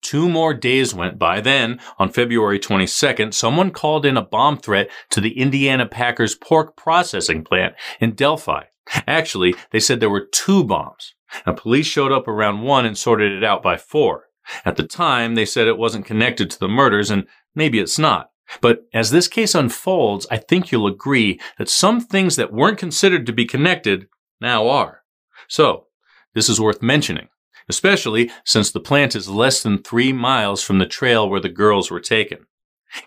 Two 0.02 0.28
more 0.28 0.54
days 0.54 0.96
went 0.96 1.20
by. 1.20 1.42
Then, 1.42 1.80
on 2.00 2.10
February 2.10 2.60
22nd, 2.60 3.34
someone 3.36 3.70
called 3.70 4.06
in 4.06 4.18
a 4.18 4.24
bomb 4.24 4.58
threat 4.58 4.90
to 5.12 5.22
the 5.22 5.40
Indiana 5.40 5.86
Packers 5.86 6.34
pork 6.34 6.76
processing 6.76 7.44
plant 7.44 7.76
in 8.00 8.16
Delphi. 8.16 8.64
Actually, 9.06 9.54
they 9.70 9.80
said 9.80 10.00
there 10.00 10.10
were 10.10 10.26
two 10.26 10.64
bombs. 10.64 11.14
Now, 11.46 11.54
police 11.54 11.86
showed 11.86 12.12
up 12.12 12.28
around 12.28 12.62
one 12.62 12.86
and 12.86 12.98
sorted 12.98 13.32
it 13.32 13.44
out 13.44 13.62
by 13.62 13.78
four. 13.78 14.26
At 14.66 14.76
the 14.76 14.88
time, 14.88 15.36
they 15.36 15.46
said 15.46 15.68
it 15.68 15.78
wasn't 15.78 16.06
connected 16.06 16.50
to 16.50 16.60
the 16.60 16.68
murders, 16.68 17.12
and 17.12 17.28
maybe 17.54 17.80
it's 17.80 18.00
not. 18.00 18.32
But 18.60 18.86
as 18.94 19.12
this 19.12 19.28
case 19.28 19.56
unfolds, 19.56 20.28
I 20.30 20.38
think 20.38 20.72
you'll 20.72 20.88
agree 20.88 21.40
that 21.58 21.70
some 21.70 22.02
things 22.02 22.36
that 22.36 22.52
weren't 22.52 22.80
considered 22.80 23.26
to 23.28 23.34
be 23.34 23.46
connected 23.46 24.08
now 24.42 24.68
are. 24.68 25.04
So, 25.48 25.88
this 26.34 26.50
is 26.50 26.60
worth 26.60 26.82
mentioning, 26.82 27.30
especially 27.70 28.32
since 28.46 28.72
the 28.72 28.80
plant 28.80 29.16
is 29.16 29.30
less 29.30 29.62
than 29.62 29.82
three 29.82 30.14
miles 30.14 30.64
from 30.64 30.80
the 30.80 30.86
trail 30.86 31.30
where 31.30 31.40
the 31.40 31.50
girls 31.50 31.92
were 31.92 32.00
taken. 32.00 32.48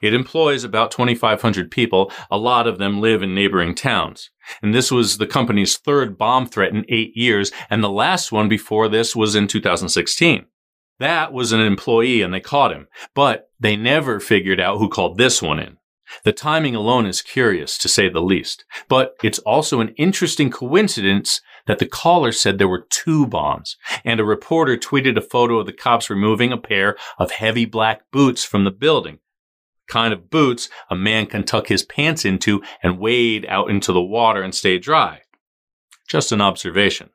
It 0.01 0.15
employs 0.15 0.65
about 0.65 0.91
2,500 0.91 1.71
people. 1.71 2.11
A 2.31 2.39
lot 2.39 2.67
of 2.67 2.79
them 2.79 3.01
live 3.01 3.23
in 3.23 3.35
neighboring 3.35 3.75
towns. 3.75 4.31
And 4.63 4.75
this 4.75 4.91
was 4.91 5.19
the 5.19 5.27
company's 5.27 5.77
third 5.77 6.17
bomb 6.17 6.47
threat 6.47 6.73
in 6.73 6.87
eight 6.89 7.17
years. 7.17 7.53
And 7.69 7.83
the 7.83 7.91
last 7.91 8.33
one 8.33 8.49
before 8.49 8.89
this 8.89 9.15
was 9.15 9.35
in 9.35 9.47
2016. 9.47 10.47
That 11.01 11.33
was 11.33 11.53
an 11.53 11.61
employee 11.61 12.23
and 12.23 12.33
they 12.33 12.41
caught 12.41 12.73
him, 12.73 12.87
but 13.15 13.51
they 13.59 13.77
never 13.77 14.21
figured 14.21 14.61
out 14.61 14.79
who 14.79 14.89
called 14.89 15.19
this 15.19 15.43
one 15.43 15.59
in. 15.59 15.77
The 16.23 16.33
timing 16.33 16.75
alone 16.75 17.07
is 17.07 17.23
curious 17.23 17.77
to 17.79 17.89
say 17.89 18.09
the 18.09 18.23
least, 18.23 18.65
but 18.89 19.17
it's 19.23 19.39
also 19.41 19.81
an 19.81 19.95
interesting 19.97 20.51
coincidence 20.51 21.41
that 21.67 21.79
the 21.79 21.87
caller 21.87 22.33
said 22.33 22.59
there 22.59 22.69
were 22.69 22.87
two 22.91 23.27
bombs, 23.27 23.77
and 24.05 24.21
a 24.21 24.25
reporter 24.25 24.77
tweeted 24.77 25.17
a 25.17 25.23
photo 25.23 25.59
of 25.59 25.67
the 25.67 25.73
cops 25.73 26.11
removing 26.11 26.53
a 26.53 26.59
pair 26.59 26.97
of 27.19 27.33
heavy 27.33 27.65
black 27.65 28.03
boots 28.13 28.45
from 28.45 28.65
the 28.65 28.71
building, 28.71 29.19
kind 29.89 30.13
of 30.13 30.31
boots 30.31 30.69
a 30.91 30.97
man 30.97 31.27
can 31.27 31.45
tuck 31.45 31.69
his 31.69 31.83
pants 31.83 32.25
into 32.25 32.63
and 32.83 32.99
wade 32.99 33.47
out 33.49 33.71
into 33.71 33.93
the 33.93 34.03
water 34.03 34.43
and 34.43 34.55
stay 34.55 34.79
dry. 34.79 35.21
Just 36.09 36.33
an 36.33 36.41
observation. 36.41 37.11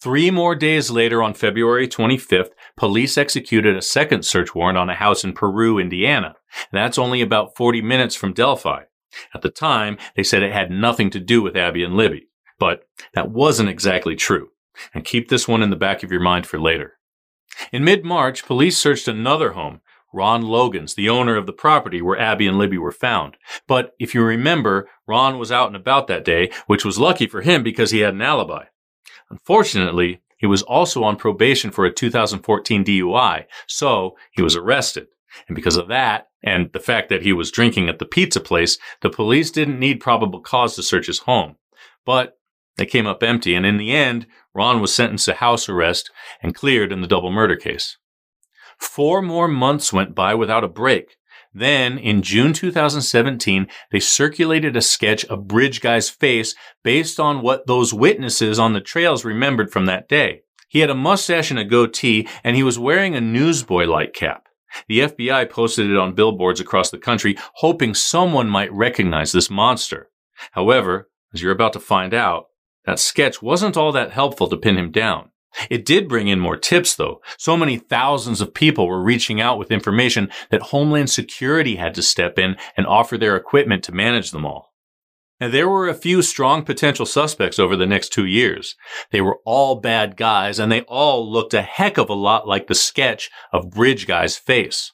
Three 0.00 0.30
more 0.30 0.54
days 0.54 0.90
later, 0.90 1.22
on 1.22 1.34
February 1.34 1.88
25th, 1.88 2.50
police 2.76 3.16
executed 3.16 3.76
a 3.76 3.82
second 3.82 4.24
search 4.24 4.54
warrant 4.54 4.76
on 4.76 4.90
a 4.90 4.94
house 4.94 5.24
in 5.24 5.32
Peru, 5.32 5.78
Indiana. 5.78 6.34
That's 6.72 6.98
only 6.98 7.22
about 7.22 7.56
40 7.56 7.80
minutes 7.82 8.14
from 8.14 8.34
Delphi. 8.34 8.82
At 9.34 9.42
the 9.42 9.50
time, 9.50 9.96
they 10.16 10.22
said 10.22 10.42
it 10.42 10.52
had 10.52 10.70
nothing 10.70 11.10
to 11.10 11.20
do 11.20 11.40
with 11.40 11.56
Abby 11.56 11.84
and 11.84 11.94
Libby. 11.94 12.28
But 12.58 12.84
that 13.14 13.30
wasn't 13.30 13.68
exactly 13.68 14.16
true. 14.16 14.48
And 14.92 15.04
keep 15.04 15.28
this 15.28 15.48
one 15.48 15.62
in 15.62 15.70
the 15.70 15.76
back 15.76 16.02
of 16.02 16.10
your 16.10 16.20
mind 16.20 16.46
for 16.46 16.60
later. 16.60 16.94
In 17.72 17.84
mid-March, 17.84 18.44
police 18.44 18.76
searched 18.76 19.08
another 19.08 19.52
home 19.52 19.80
Ron 20.14 20.42
Logan's, 20.42 20.94
the 20.94 21.08
owner 21.08 21.36
of 21.36 21.46
the 21.46 21.52
property 21.52 22.00
where 22.00 22.18
Abby 22.18 22.46
and 22.46 22.56
Libby 22.56 22.78
were 22.78 22.92
found. 22.92 23.36
But 23.66 23.94
if 23.98 24.14
you 24.14 24.22
remember, 24.22 24.88
Ron 25.08 25.38
was 25.38 25.50
out 25.50 25.66
and 25.66 25.76
about 25.76 26.06
that 26.06 26.24
day, 26.24 26.50
which 26.68 26.84
was 26.84 27.00
lucky 27.00 27.26
for 27.26 27.42
him 27.42 27.64
because 27.64 27.90
he 27.90 27.98
had 27.98 28.14
an 28.14 28.22
alibi. 28.22 28.66
Unfortunately, 29.34 30.20
he 30.38 30.46
was 30.46 30.62
also 30.62 31.02
on 31.02 31.16
probation 31.16 31.72
for 31.72 31.84
a 31.84 31.92
2014 31.92 32.84
DUI, 32.84 33.46
so 33.66 34.14
he 34.30 34.42
was 34.42 34.54
arrested. 34.54 35.08
And 35.48 35.56
because 35.56 35.76
of 35.76 35.88
that, 35.88 36.28
and 36.44 36.70
the 36.72 36.78
fact 36.78 37.08
that 37.08 37.22
he 37.22 37.32
was 37.32 37.50
drinking 37.50 37.88
at 37.88 37.98
the 37.98 38.06
pizza 38.06 38.38
place, 38.38 38.78
the 39.00 39.10
police 39.10 39.50
didn't 39.50 39.80
need 39.80 39.98
probable 39.98 40.38
cause 40.38 40.76
to 40.76 40.84
search 40.84 41.08
his 41.08 41.18
home. 41.20 41.56
But 42.06 42.38
they 42.76 42.86
came 42.86 43.08
up 43.08 43.24
empty, 43.24 43.56
and 43.56 43.66
in 43.66 43.76
the 43.76 43.90
end, 43.90 44.28
Ron 44.54 44.80
was 44.80 44.94
sentenced 44.94 45.24
to 45.24 45.34
house 45.34 45.68
arrest 45.68 46.12
and 46.40 46.54
cleared 46.54 46.92
in 46.92 47.00
the 47.00 47.08
double 47.08 47.32
murder 47.32 47.56
case. 47.56 47.96
Four 48.78 49.20
more 49.20 49.48
months 49.48 49.92
went 49.92 50.14
by 50.14 50.32
without 50.36 50.62
a 50.62 50.68
break. 50.68 51.16
Then, 51.54 51.98
in 51.98 52.22
June 52.22 52.52
2017, 52.52 53.68
they 53.92 54.00
circulated 54.00 54.76
a 54.76 54.82
sketch 54.82 55.24
of 55.26 55.46
Bridge 55.46 55.80
Guy's 55.80 56.10
face 56.10 56.56
based 56.82 57.20
on 57.20 57.42
what 57.42 57.68
those 57.68 57.94
witnesses 57.94 58.58
on 58.58 58.72
the 58.72 58.80
trails 58.80 59.24
remembered 59.24 59.70
from 59.70 59.86
that 59.86 60.08
day. 60.08 60.40
He 60.68 60.80
had 60.80 60.90
a 60.90 60.94
mustache 60.94 61.50
and 61.52 61.60
a 61.60 61.64
goatee, 61.64 62.26
and 62.42 62.56
he 62.56 62.64
was 62.64 62.78
wearing 62.78 63.14
a 63.14 63.20
newsboy-like 63.20 64.12
cap. 64.12 64.48
The 64.88 65.00
FBI 65.00 65.48
posted 65.48 65.88
it 65.88 65.96
on 65.96 66.16
billboards 66.16 66.58
across 66.58 66.90
the 66.90 66.98
country, 66.98 67.36
hoping 67.56 67.94
someone 67.94 68.48
might 68.48 68.72
recognize 68.72 69.30
this 69.30 69.48
monster. 69.48 70.10
However, 70.50 71.08
as 71.32 71.40
you're 71.40 71.52
about 71.52 71.72
to 71.74 71.80
find 71.80 72.12
out, 72.12 72.46
that 72.84 72.98
sketch 72.98 73.40
wasn't 73.40 73.76
all 73.76 73.92
that 73.92 74.10
helpful 74.10 74.48
to 74.48 74.56
pin 74.56 74.76
him 74.76 74.90
down. 74.90 75.30
It 75.70 75.84
did 75.84 76.08
bring 76.08 76.28
in 76.28 76.40
more 76.40 76.56
tips 76.56 76.94
though. 76.94 77.20
So 77.38 77.56
many 77.56 77.76
thousands 77.78 78.40
of 78.40 78.54
people 78.54 78.86
were 78.86 79.02
reaching 79.02 79.40
out 79.40 79.58
with 79.58 79.70
information 79.70 80.30
that 80.50 80.62
Homeland 80.62 81.10
Security 81.10 81.76
had 81.76 81.94
to 81.94 82.02
step 82.02 82.38
in 82.38 82.56
and 82.76 82.86
offer 82.86 83.16
their 83.16 83.36
equipment 83.36 83.84
to 83.84 83.92
manage 83.92 84.30
them 84.30 84.44
all. 84.46 84.72
And 85.40 85.52
there 85.52 85.68
were 85.68 85.88
a 85.88 85.94
few 85.94 86.22
strong 86.22 86.62
potential 86.62 87.06
suspects 87.06 87.58
over 87.58 87.76
the 87.76 87.86
next 87.86 88.10
two 88.10 88.24
years. 88.24 88.76
They 89.10 89.20
were 89.20 89.40
all 89.44 89.76
bad 89.76 90.16
guys 90.16 90.58
and 90.58 90.70
they 90.70 90.82
all 90.82 91.30
looked 91.30 91.54
a 91.54 91.62
heck 91.62 91.98
of 91.98 92.08
a 92.08 92.14
lot 92.14 92.46
like 92.46 92.66
the 92.66 92.74
sketch 92.74 93.30
of 93.52 93.70
Bridge 93.70 94.06
Guy's 94.06 94.36
face. 94.36 94.92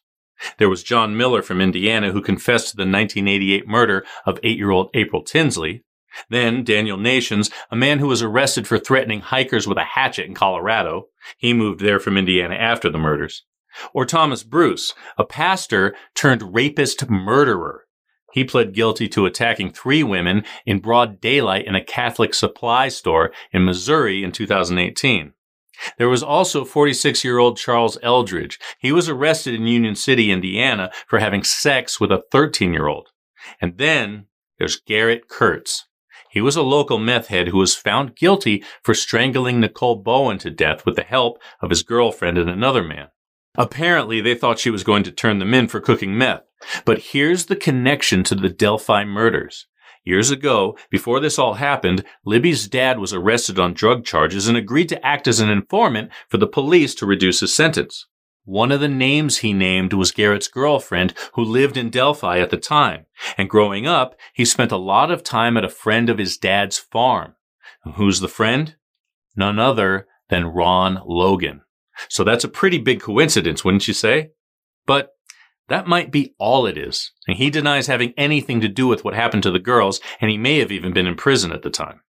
There 0.57 0.71
was 0.71 0.83
John 0.83 1.17
Miller 1.17 1.43
from 1.43 1.61
Indiana 1.61 2.13
who 2.13 2.23
confessed 2.23 2.71
to 2.71 2.77
the 2.77 2.83
1988 2.83 3.69
murder 3.69 4.05
of 4.25 4.41
eight-year-old 4.43 4.89
April 4.95 5.23
Tinsley. 5.23 5.85
Then 6.29 6.65
Daniel 6.65 6.97
Nations, 6.97 7.51
a 7.71 7.77
man 7.77 7.99
who 7.99 8.09
was 8.09 8.23
arrested 8.23 8.67
for 8.67 8.79
threatening 8.79 9.21
hikers 9.21 9.67
with 9.67 9.79
a 9.79 9.85
hatchet 9.85 10.27
in 10.27 10.35
Colorado. 10.35 11.09
He 11.39 11.53
moved 11.53 11.81
there 11.81 12.01
from 12.01 12.17
Indiana 12.17 12.55
after 12.55 12.91
the 12.91 12.99
murders. 12.99 13.45
Or 13.93 14.05
Thomas 14.05 14.43
Bruce, 14.43 14.95
a 15.17 15.25
pastor 15.25 15.95
turned 16.15 16.55
rapist 16.55 17.09
murderer. 17.09 17.87
He 18.33 18.45
pled 18.45 18.75
guilty 18.75 19.09
to 19.09 19.27
attacking 19.27 19.71
three 19.73 20.03
women 20.03 20.45
in 20.65 20.81
broad 20.81 21.21
daylight 21.21 21.67
in 21.67 21.75
a 21.75 21.85
Catholic 21.85 22.35
supply 22.35 22.89
store 22.89 23.33
in 23.53 23.65
Missouri 23.65 24.23
in 24.23 24.33
2018. 24.33 25.33
There 25.99 26.09
was 26.09 26.23
also 26.23 26.65
46 26.65 27.25
year 27.25 27.39
old 27.39 27.57
Charles 27.57 27.99
Eldridge. 28.03 28.59
He 28.79 28.93
was 28.93 29.09
arrested 29.09 29.55
in 29.55 29.67
Union 29.67 29.95
City, 29.95 30.31
Indiana 30.31 30.91
for 31.07 31.19
having 31.19 31.43
sex 31.43 31.99
with 31.99 32.13
a 32.13 32.23
13 32.31 32.73
year 32.73 32.87
old. 32.87 33.09
And 33.61 33.79
then 33.79 34.27
there's 34.59 34.81
Garrett 34.81 35.29
Kurtz. 35.29 35.87
He 36.31 36.41
was 36.41 36.57
a 36.57 36.63
local 36.63 36.99
meth 36.99 37.27
head 37.27 37.49
who 37.49 37.59
was 37.59 37.75
found 37.75 38.17
guilty 38.17 38.63
for 38.83 38.95
strangling 38.95 39.59
Nicole 39.59 39.97
Bowen 39.97 40.39
to 40.39 40.51
death 40.51 40.87
with 40.87 40.97
the 40.97 41.03
help 41.03 41.39
of 41.61 41.71
his 41.71 41.83
girlfriend 41.83 42.39
and 42.39 42.49
another 42.49 42.85
man. 42.85 43.09
Apparently, 43.57 44.21
they 44.21 44.37
thought 44.37 44.61
she 44.61 44.71
was 44.71 44.85
going 44.85 45.03
to 45.03 45.11
turn 45.11 45.41
them 45.41 45.53
in 45.53 45.67
for 45.67 45.81
cooking 45.81 46.17
meth. 46.17 46.43
But 46.85 46.99
here's 46.99 47.47
the 47.47 47.57
connection 47.57 48.23
to 48.25 48.35
the 48.35 48.49
Delphi 48.49 49.05
murders. 49.05 49.67
Years 50.05 50.31
ago, 50.31 50.79
before 50.89 51.21
this 51.21 51.39
all 51.39 51.55
happened, 51.55 52.05
Libby's 52.25 52.69
dad 52.69 52.99
was 52.99 53.13
arrested 53.13 53.59
on 53.59 53.75
drug 53.75 54.05
charges 54.05 54.49
and 54.49 54.57
agreed 54.57 54.89
to 54.91 55.05
act 55.07 55.29
as 55.29 55.41
an 55.41 55.51
informant 55.51 56.11
for 56.29 56.39
the 56.39 56.47
police 56.47 56.95
to 56.97 57.07
reduce 57.07 57.41
his 57.41 57.53
sentence. 57.53 58.07
One 58.51 58.73
of 58.73 58.81
the 58.81 58.89
names 58.89 59.39
he 59.39 59.53
named 59.53 59.93
was 59.93 60.11
Garrett's 60.11 60.49
girlfriend, 60.49 61.15
who 61.35 61.45
lived 61.45 61.77
in 61.77 61.89
Delphi 61.89 62.41
at 62.41 62.51
the 62.51 62.57
time. 62.57 63.07
And 63.39 63.49
growing 63.49 63.87
up, 63.87 64.17
he 64.35 64.45
spent 64.45 64.73
a 64.73 64.77
lot 64.77 65.13
of 65.13 65.23
time 65.23 65.57
at 65.57 65.65
a 65.65 65.69
friend 65.69 66.11
of 66.11 66.19
his 66.19 66.37
dad's 66.37 66.77
farm. 66.77 67.37
Who's 67.95 68.19
the 68.19 68.27
friend? 68.27 68.75
None 69.37 69.61
other 69.61 70.09
than 70.31 70.47
Ron 70.47 71.01
Logan. 71.07 71.61
So 72.09 72.25
that's 72.25 72.43
a 72.43 72.49
pretty 72.49 72.79
big 72.79 72.99
coincidence, 72.99 73.65
wouldn't 73.65 73.87
you 73.87 73.95
say? 73.95 74.33
But 74.85 75.11
that 75.69 75.87
might 75.87 76.11
be 76.11 76.35
all 76.37 76.67
it 76.67 76.77
is. 76.77 77.13
And 77.29 77.37
he 77.37 77.51
denies 77.51 77.87
having 77.87 78.13
anything 78.17 78.61
to 78.63 78.69
do 78.69 78.89
with 78.89 79.05
what 79.05 79.15
happened 79.15 79.45
to 79.45 79.53
the 79.53 79.61
girls, 79.61 80.01
and 80.21 80.29
he 80.29 80.37
may 80.37 80.59
have 80.59 80.73
even 80.73 80.93
been 80.93 81.07
in 81.07 81.15
prison 81.15 81.53
at 81.53 81.63
the 81.63 81.71
time. 81.71 82.01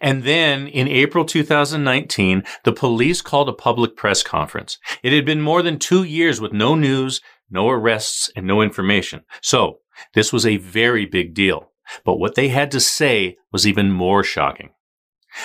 And 0.00 0.24
then 0.24 0.66
in 0.66 0.88
April 0.88 1.24
2019, 1.24 2.42
the 2.64 2.72
police 2.72 3.20
called 3.20 3.48
a 3.48 3.54
public 3.54 3.96
press 3.96 4.22
conference. 4.22 4.78
It 5.02 5.12
had 5.12 5.26
been 5.26 5.42
more 5.42 5.62
than 5.62 5.78
two 5.78 6.04
years 6.04 6.40
with 6.40 6.52
no 6.52 6.74
news, 6.74 7.20
no 7.50 7.68
arrests, 7.68 8.30
and 8.34 8.46
no 8.46 8.62
information. 8.62 9.22
So 9.42 9.80
this 10.14 10.32
was 10.32 10.46
a 10.46 10.56
very 10.56 11.04
big 11.04 11.34
deal. 11.34 11.72
But 12.04 12.18
what 12.18 12.34
they 12.34 12.48
had 12.48 12.70
to 12.70 12.80
say 12.80 13.36
was 13.52 13.66
even 13.66 13.90
more 13.90 14.22
shocking. 14.22 14.70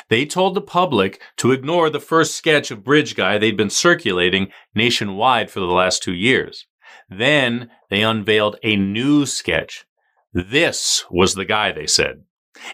They 0.10 0.26
told 0.26 0.56
the 0.56 0.62
public 0.62 1.22
to 1.38 1.52
ignore 1.52 1.89
the 1.89 2.00
first 2.00 2.36
sketch 2.36 2.72
of 2.72 2.84
Bridge 2.84 3.15
Guy 3.15 3.38
they'd 3.38 3.58
been 3.58 3.70
circulating 3.70 4.52
nationwide 4.74 5.52
for 5.52 5.60
the 5.60 5.65
last 5.68 6.02
two 6.02 6.13
years. 6.13 6.65
Then 7.10 7.70
they 7.89 8.02
unveiled 8.02 8.58
a 8.63 8.76
new 8.76 9.26
sketch. 9.26 9.86
This 10.34 11.06
was 11.10 11.36
the 11.36 11.46
guy, 11.46 11.72
they 11.72 11.88
said. 11.88 12.24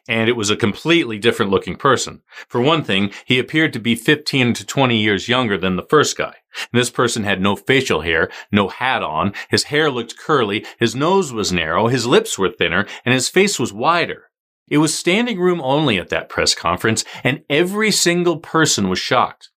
And 0.08 0.30
it 0.30 0.36
was 0.36 0.50
a 0.50 0.56
completely 0.56 1.18
different 1.18 1.52
looking 1.52 1.76
person. 1.76 2.22
For 2.48 2.62
one 2.62 2.84
thing, 2.84 3.12
he 3.26 3.40
appeared 3.40 3.74
to 3.74 3.80
be 3.80 3.96
15 3.96 4.54
to 4.54 4.66
20 4.66 4.98
years 4.98 5.28
younger 5.28 5.58
than 5.58 5.76
the 5.76 5.88
first 5.90 6.18
guy. 6.18 6.36
This 6.72 6.90
person 6.90 7.24
had 7.24 7.42
no 7.42 7.56
facial 7.56 8.02
hair, 8.02 8.30
no 8.52 8.68
hat 8.68 9.04
on, 9.04 9.34
his 9.50 9.66
hair 9.66 9.90
looked 9.90 10.18
curly, 10.18 10.66
his 10.80 10.96
nose 10.96 11.32
was 11.32 11.52
narrow, 11.52 11.88
his 11.88 12.06
lips 12.06 12.38
were 12.38 12.50
thinner, 12.50 12.86
and 13.06 13.14
his 13.14 13.30
face 13.30 13.60
was 13.60 13.74
wider. 13.74 14.32
It 14.68 14.78
was 14.78 14.98
standing 14.98 15.40
room 15.40 15.62
only 15.62 15.98
at 15.98 16.10
that 16.10 16.30
press 16.30 16.56
conference, 16.56 17.04
and 17.24 17.44
every 17.50 17.92
single 17.92 18.38
person 18.38 18.88
was 18.88 19.00
shocked. 19.00 19.50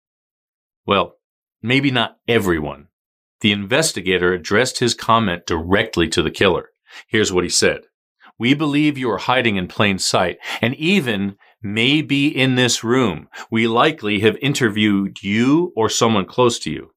Well, 0.86 1.18
maybe 1.62 1.92
not 1.92 2.18
everyone. 2.28 2.88
The 3.42 3.52
investigator 3.52 4.34
addressed 4.34 4.80
his 4.80 4.94
comment 4.94 5.46
directly 5.46 6.08
to 6.10 6.24
the 6.24 6.32
killer. 6.32 6.70
Here's 7.08 7.32
what 7.32 7.44
he 7.44 7.50
said. 7.50 7.82
We 8.40 8.54
believe 8.54 8.98
you 8.98 9.10
are 9.12 9.20
hiding 9.20 9.56
in 9.56 9.68
plain 9.68 10.00
sight 10.00 10.40
and 10.62 10.76
even 10.76 11.36
may 11.62 12.02
be 12.02 12.28
in 12.28 12.56
this 12.56 12.84
room. 12.84 13.30
We 13.50 13.68
likely 13.68 14.20
have 14.20 14.38
interviewed 14.42 15.24
you 15.24 15.72
or 15.76 15.90
someone 15.90 16.26
close 16.26 16.60
to 16.60 16.72
you. 16.72 16.92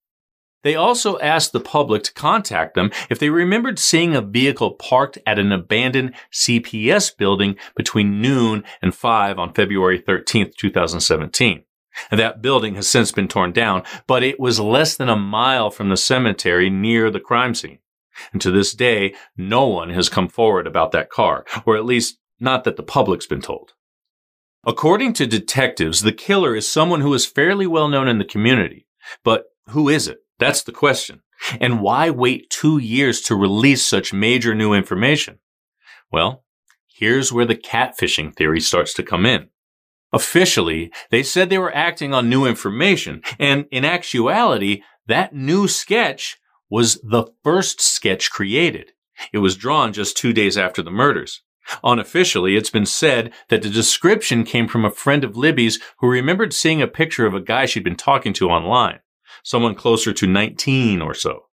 They 0.67 0.75
also 0.75 1.17
asked 1.21 1.53
the 1.53 1.61
public 1.61 2.03
to 2.03 2.15
contact 2.15 2.75
them 2.75 2.91
if 3.09 3.21
they 3.21 3.31
remembered 3.31 3.79
seeing 3.79 4.17
a 4.17 4.21
vehicle 4.21 4.73
parked 4.73 5.17
at 5.25 5.39
an 5.39 5.53
abandoned 5.53 6.15
CPS 6.33 7.17
building 7.17 7.55
between 7.77 8.21
noon 8.21 8.65
and 8.83 8.93
5 8.93 9.39
on 9.39 9.53
February 9.53 10.01
13th, 10.01 10.57
2017. 10.57 11.63
And 12.11 12.19
that 12.19 12.43
building 12.43 12.75
has 12.75 12.89
since 12.89 13.13
been 13.13 13.29
torn 13.29 13.53
down, 13.53 13.85
but 14.09 14.25
it 14.25 14.41
was 14.41 14.59
less 14.59 14.97
than 14.97 15.09
a 15.09 15.15
mile 15.15 15.71
from 15.71 15.89
the 15.89 15.97
cemetery 15.97 16.69
near 16.69 17.11
the 17.13 17.21
crime 17.21 17.55
scene. 17.55 17.79
And 18.33 18.41
to 18.43 18.51
this 18.51 18.75
day, 18.75 19.15
no 19.37 19.67
one 19.67 19.91
has 19.91 20.09
come 20.09 20.29
forward 20.29 20.67
about 20.67 20.93
that 20.93 21.11
car, 21.11 21.45
or 21.65 21.77
at 21.77 21.85
least 21.85 22.19
not 22.41 22.65
that 22.65 22.77
the 22.77 22.83
public's 22.83 23.27
been 23.27 23.41
told. 23.41 23.73
According 24.67 25.13
to 25.15 25.27
detectives, 25.27 26.03
the 26.03 26.13
killer 26.13 26.57
is 26.57 26.69
someone 26.69 27.01
who 27.01 27.15
is 27.15 27.25
fairly 27.25 27.67
well 27.67 27.89
known 27.89 28.09
in 28.09 28.19
the 28.19 28.25
community. 28.25 28.87
But 29.23 29.45
who 29.69 29.89
is 29.89 30.09
it? 30.09 30.19
That's 30.39 30.63
the 30.63 30.73
question. 30.73 31.23
And 31.61 31.81
why 31.81 32.11
wait 32.11 32.51
two 32.51 32.79
years 32.79 33.21
to 33.23 33.37
release 33.37 33.85
such 33.85 34.13
major 34.13 34.55
new 34.55 34.73
information? 34.73 35.39
Well, 36.11 36.45
here's 36.87 37.33
where 37.33 37.45
the 37.45 37.55
catfishing 37.55 38.35
theory 38.35 38.61
starts 38.61 38.95
to 38.95 39.03
come 39.03 39.27
in. 39.27 39.49
Officially, 40.13 40.93
they 41.11 41.23
said 41.23 41.51
they 41.51 41.59
were 41.59 41.75
acting 41.75 42.15
on 42.15 42.31
new 42.31 42.47
information, 42.47 43.23
and 43.39 43.67
in 43.71 43.85
actuality, 43.85 44.83
that 45.07 45.35
new 45.35 45.69
sketch 45.69 46.39
was 46.71 47.01
the 47.03 47.25
first 47.43 47.81
sketch 47.81 48.31
created. 48.31 48.93
It 49.33 49.39
was 49.39 49.57
drawn 49.57 49.93
just 49.93 50.17
two 50.17 50.33
days 50.33 50.59
after 50.59 50.83
the 50.83 50.91
murders. 50.91 51.43
Unofficially, 51.83 52.57
it's 52.57 52.71
been 52.71 52.87
said 52.87 53.33
that 53.49 53.63
the 53.63 53.69
description 53.69 54.45
came 54.45 54.69
from 54.69 54.85
a 54.85 54.91
friend 54.91 55.25
of 55.25 55.37
Libby's 55.37 55.81
who 55.99 56.09
remembered 56.09 56.53
seeing 56.53 56.81
a 56.81 56.87
picture 56.87 57.27
of 57.27 57.35
a 57.35 57.41
guy 57.41 57.67
she'd 57.67 57.83
been 57.85 57.97
talking 57.97 58.33
to 58.35 58.49
online, 58.49 59.01
someone 59.43 59.75
closer 59.75 60.13
to 60.13 60.27
19 60.27 61.03
or 61.03 61.15
so. 61.15 61.47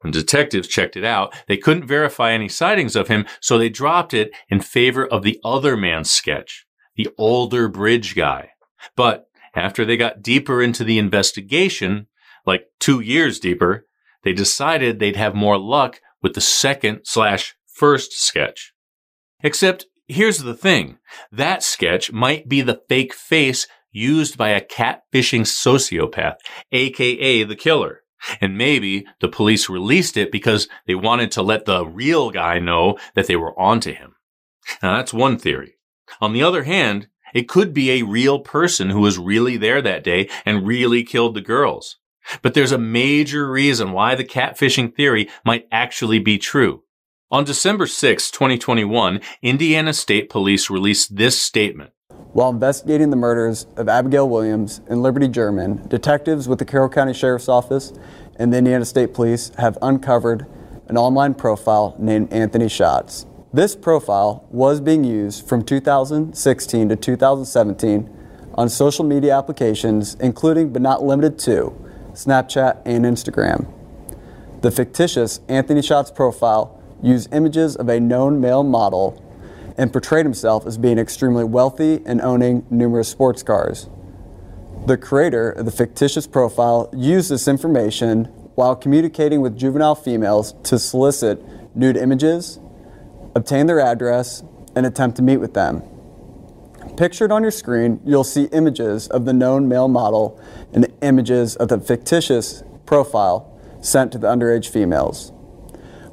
When 0.00 0.12
detectives 0.12 0.66
checked 0.66 0.96
it 0.96 1.04
out, 1.04 1.34
they 1.46 1.58
couldn't 1.58 1.86
verify 1.86 2.32
any 2.32 2.48
sightings 2.48 2.96
of 2.96 3.08
him, 3.08 3.26
so 3.40 3.58
they 3.58 3.68
dropped 3.68 4.14
it 4.14 4.30
in 4.48 4.60
favor 4.60 5.06
of 5.06 5.22
the 5.22 5.38
other 5.44 5.76
man's 5.76 6.10
sketch, 6.10 6.66
the 6.96 7.08
older 7.18 7.68
bridge 7.68 8.14
guy. 8.14 8.50
But 8.96 9.26
after 9.54 9.84
they 9.84 9.98
got 9.98 10.22
deeper 10.22 10.62
into 10.62 10.84
the 10.84 10.98
investigation, 10.98 12.06
like 12.46 12.66
two 12.78 13.00
years 13.00 13.38
deeper, 13.38 13.86
they 14.22 14.32
decided 14.32 14.98
they'd 14.98 15.16
have 15.16 15.34
more 15.34 15.58
luck 15.58 16.00
with 16.22 16.34
the 16.34 16.40
second 16.40 17.00
slash 17.04 17.54
first 17.66 18.12
sketch. 18.12 18.72
Except 19.42 19.86
here's 20.08 20.38
the 20.38 20.54
thing. 20.54 20.98
That 21.32 21.62
sketch 21.62 22.12
might 22.12 22.48
be 22.48 22.60
the 22.60 22.82
fake 22.88 23.14
face 23.14 23.66
used 23.92 24.36
by 24.36 24.50
a 24.50 24.60
catfishing 24.60 25.42
sociopath, 25.42 26.36
aka 26.72 27.42
the 27.44 27.56
killer. 27.56 28.02
And 28.40 28.58
maybe 28.58 29.06
the 29.20 29.28
police 29.28 29.70
released 29.70 30.16
it 30.16 30.30
because 30.30 30.68
they 30.86 30.94
wanted 30.94 31.32
to 31.32 31.42
let 31.42 31.64
the 31.64 31.86
real 31.86 32.30
guy 32.30 32.58
know 32.58 32.98
that 33.14 33.26
they 33.26 33.36
were 33.36 33.58
onto 33.58 33.94
him. 33.94 34.14
Now 34.82 34.96
that's 34.96 35.14
one 35.14 35.38
theory. 35.38 35.76
On 36.20 36.32
the 36.32 36.42
other 36.42 36.64
hand, 36.64 37.08
it 37.32 37.48
could 37.48 37.72
be 37.72 37.90
a 37.90 38.02
real 38.02 38.40
person 38.40 38.90
who 38.90 39.00
was 39.00 39.18
really 39.18 39.56
there 39.56 39.80
that 39.80 40.04
day 40.04 40.28
and 40.44 40.66
really 40.66 41.02
killed 41.02 41.34
the 41.34 41.40
girls. 41.40 41.96
But 42.42 42.54
there's 42.54 42.72
a 42.72 42.78
major 42.78 43.50
reason 43.50 43.92
why 43.92 44.14
the 44.14 44.24
catfishing 44.24 44.94
theory 44.94 45.28
might 45.44 45.66
actually 45.70 46.18
be 46.18 46.38
true. 46.38 46.82
On 47.32 47.44
December 47.44 47.86
6, 47.86 48.30
2021, 48.30 49.20
Indiana 49.42 49.92
State 49.92 50.28
Police 50.28 50.68
released 50.68 51.16
this 51.16 51.40
statement. 51.40 51.92
While 52.32 52.50
investigating 52.50 53.10
the 53.10 53.16
murders 53.16 53.66
of 53.76 53.88
Abigail 53.88 54.28
Williams 54.28 54.80
and 54.88 55.02
Liberty 55.02 55.28
German, 55.28 55.86
detectives 55.88 56.48
with 56.48 56.58
the 56.58 56.64
Carroll 56.64 56.88
County 56.88 57.12
Sheriff's 57.12 57.48
Office 57.48 57.92
and 58.36 58.52
the 58.52 58.58
Indiana 58.58 58.84
State 58.84 59.14
Police 59.14 59.50
have 59.58 59.78
uncovered 59.82 60.46
an 60.88 60.96
online 60.96 61.34
profile 61.34 61.94
named 61.98 62.32
Anthony 62.32 62.68
Shots. 62.68 63.26
This 63.52 63.76
profile 63.76 64.46
was 64.50 64.80
being 64.80 65.04
used 65.04 65.48
from 65.48 65.64
2016 65.64 66.88
to 66.88 66.96
2017 66.96 68.16
on 68.54 68.68
social 68.68 69.04
media 69.04 69.36
applications, 69.36 70.14
including 70.16 70.72
but 70.72 70.82
not 70.82 71.02
limited 71.02 71.38
to 71.40 71.89
Snapchat 72.20 72.82
and 72.84 73.06
Instagram. 73.06 73.66
The 74.60 74.70
fictitious 74.70 75.40
Anthony 75.48 75.80
Shots 75.80 76.10
profile 76.10 76.78
used 77.02 77.32
images 77.32 77.76
of 77.76 77.88
a 77.88 77.98
known 77.98 78.42
male 78.42 78.62
model 78.62 79.24
and 79.78 79.90
portrayed 79.90 80.26
himself 80.26 80.66
as 80.66 80.76
being 80.76 80.98
extremely 80.98 81.44
wealthy 81.44 82.02
and 82.04 82.20
owning 82.20 82.66
numerous 82.68 83.08
sports 83.08 83.42
cars. 83.42 83.88
The 84.86 84.98
creator 84.98 85.50
of 85.50 85.64
the 85.64 85.70
fictitious 85.70 86.26
profile 86.26 86.90
used 86.94 87.30
this 87.30 87.48
information 87.48 88.26
while 88.54 88.76
communicating 88.76 89.40
with 89.40 89.56
juvenile 89.56 89.94
females 89.94 90.54
to 90.64 90.78
solicit 90.78 91.42
nude 91.74 91.96
images, 91.96 92.60
obtain 93.34 93.66
their 93.66 93.80
address, 93.80 94.42
and 94.76 94.84
attempt 94.84 95.16
to 95.16 95.22
meet 95.22 95.38
with 95.38 95.54
them. 95.54 95.82
Pictured 96.96 97.32
on 97.32 97.42
your 97.42 97.50
screen, 97.50 98.00
you'll 98.04 98.24
see 98.24 98.44
images 98.52 99.08
of 99.08 99.24
the 99.24 99.32
known 99.32 99.68
male 99.68 99.88
model 99.88 100.40
and 100.72 100.92
images 101.02 101.56
of 101.56 101.68
the 101.68 101.78
fictitious 101.78 102.62
profile 102.86 103.58
sent 103.80 104.12
to 104.12 104.18
the 104.18 104.26
underage 104.26 104.68
females. 104.68 105.32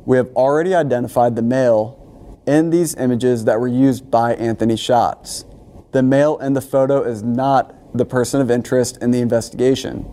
We 0.05 0.17
have 0.17 0.27
already 0.35 0.73
identified 0.73 1.35
the 1.35 1.41
male 1.41 2.41
in 2.45 2.69
these 2.69 2.95
images 2.95 3.43
that 3.45 3.59
were 3.59 3.67
used 3.67 4.09
by 4.09 4.35
Anthony 4.35 4.77
Shots. 4.77 5.43
The 5.91 6.01
male 6.01 6.37
in 6.37 6.53
the 6.53 6.61
photo 6.61 7.03
is 7.03 7.23
not 7.23 7.73
the 7.97 8.05
person 8.05 8.39
of 8.39 8.49
interest 8.49 8.97
in 9.01 9.11
the 9.11 9.19
investigation. 9.19 10.05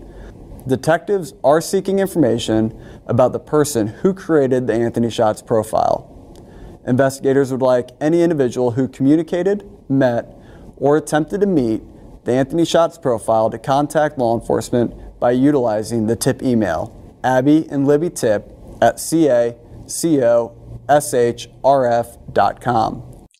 Detectives 0.66 1.34
are 1.44 1.60
seeking 1.60 1.98
information 1.98 2.76
about 3.06 3.32
the 3.32 3.38
person 3.38 3.86
who 3.86 4.14
created 4.14 4.66
the 4.66 4.74
Anthony 4.74 5.10
Shots 5.10 5.42
profile. 5.42 6.10
Investigators 6.86 7.52
would 7.52 7.62
like 7.62 7.90
any 8.00 8.22
individual 8.22 8.72
who 8.72 8.88
communicated, 8.88 9.68
met, 9.88 10.33
or 10.76 10.96
attempted 10.96 11.40
to 11.40 11.46
meet 11.46 11.82
the 12.24 12.32
Anthony 12.32 12.64
Shots 12.64 12.98
profile 12.98 13.50
to 13.50 13.58
contact 13.58 14.18
law 14.18 14.38
enforcement 14.38 15.20
by 15.20 15.32
utilizing 15.32 16.06
the 16.06 16.16
tip 16.16 16.42
email, 16.42 17.18
Abby 17.22 17.66
and 17.70 17.86
Libby 17.86 18.10
Tip 18.10 18.50
at 18.80 18.96
CACO 18.96 20.60
shrf.com. 20.88 22.10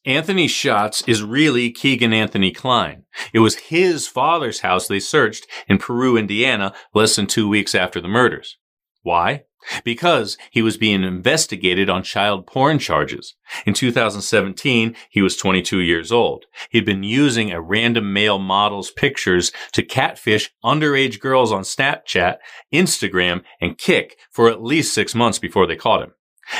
Anthony 0.06 0.48
Shots 0.48 1.02
is 1.06 1.22
really 1.22 1.70
Kegan 1.70 2.12
Anthony 2.12 2.50
Kline. 2.50 3.04
It 3.32 3.38
was 3.38 3.54
his 3.56 4.06
father's 4.06 4.60
house 4.60 4.86
they 4.86 5.00
searched 5.00 5.46
in 5.66 5.78
Peru, 5.78 6.18
Indiana, 6.18 6.74
less 6.92 7.16
than 7.16 7.26
two 7.26 7.48
weeks 7.48 7.74
after 7.74 8.02
the 8.02 8.08
murders. 8.08 8.58
Why? 9.02 9.44
Because 9.84 10.36
he 10.50 10.62
was 10.62 10.76
being 10.76 11.02
investigated 11.02 11.88
on 11.88 12.02
child 12.02 12.46
porn 12.46 12.78
charges. 12.78 13.34
In 13.66 13.74
2017, 13.74 14.94
he 15.10 15.22
was 15.22 15.36
22 15.36 15.80
years 15.80 16.12
old. 16.12 16.46
He'd 16.70 16.84
been 16.84 17.02
using 17.02 17.50
a 17.50 17.60
random 17.60 18.12
male 18.12 18.38
model's 18.38 18.90
pictures 18.90 19.52
to 19.72 19.82
catfish 19.82 20.52
underage 20.64 21.20
girls 21.20 21.52
on 21.52 21.62
Snapchat, 21.62 22.36
Instagram, 22.72 23.42
and 23.60 23.78
Kik 23.78 24.16
for 24.30 24.48
at 24.48 24.62
least 24.62 24.94
six 24.94 25.14
months 25.14 25.38
before 25.38 25.66
they 25.66 25.76
caught 25.76 26.02
him. 26.02 26.12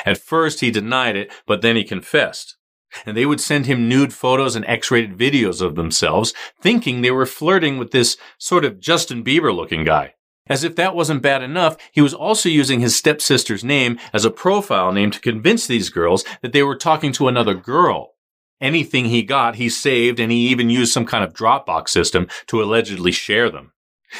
At 0.06 0.18
first, 0.18 0.60
he 0.60 0.70
denied 0.70 1.16
it, 1.16 1.32
but 1.46 1.62
then 1.62 1.76
he 1.76 1.84
confessed. 1.84 2.56
And 3.04 3.16
they 3.16 3.26
would 3.26 3.40
send 3.40 3.66
him 3.66 3.88
nude 3.88 4.12
photos 4.12 4.54
and 4.54 4.64
X-rated 4.66 5.18
videos 5.18 5.60
of 5.60 5.74
themselves, 5.74 6.32
thinking 6.60 7.00
they 7.02 7.10
were 7.10 7.26
flirting 7.26 7.76
with 7.76 7.90
this 7.90 8.16
sort 8.38 8.64
of 8.64 8.78
Justin 8.78 9.24
Bieber 9.24 9.54
looking 9.54 9.84
guy. 9.84 10.14
As 10.46 10.62
if 10.62 10.76
that 10.76 10.94
wasn't 10.94 11.22
bad 11.22 11.42
enough, 11.42 11.76
he 11.90 12.02
was 12.02 12.12
also 12.12 12.50
using 12.50 12.80
his 12.80 12.94
stepsister's 12.94 13.64
name 13.64 13.98
as 14.12 14.24
a 14.26 14.30
profile 14.30 14.92
name 14.92 15.10
to 15.10 15.20
convince 15.20 15.66
these 15.66 15.88
girls 15.88 16.22
that 16.42 16.52
they 16.52 16.62
were 16.62 16.76
talking 16.76 17.12
to 17.12 17.28
another 17.28 17.54
girl. 17.54 18.12
Anything 18.60 19.06
he 19.06 19.22
got, 19.22 19.56
he 19.56 19.68
saved, 19.68 20.20
and 20.20 20.30
he 20.30 20.48
even 20.48 20.70
used 20.70 20.92
some 20.92 21.06
kind 21.06 21.24
of 21.24 21.32
Dropbox 21.32 21.88
system 21.88 22.28
to 22.46 22.62
allegedly 22.62 23.10
share 23.10 23.50
them. 23.50 23.72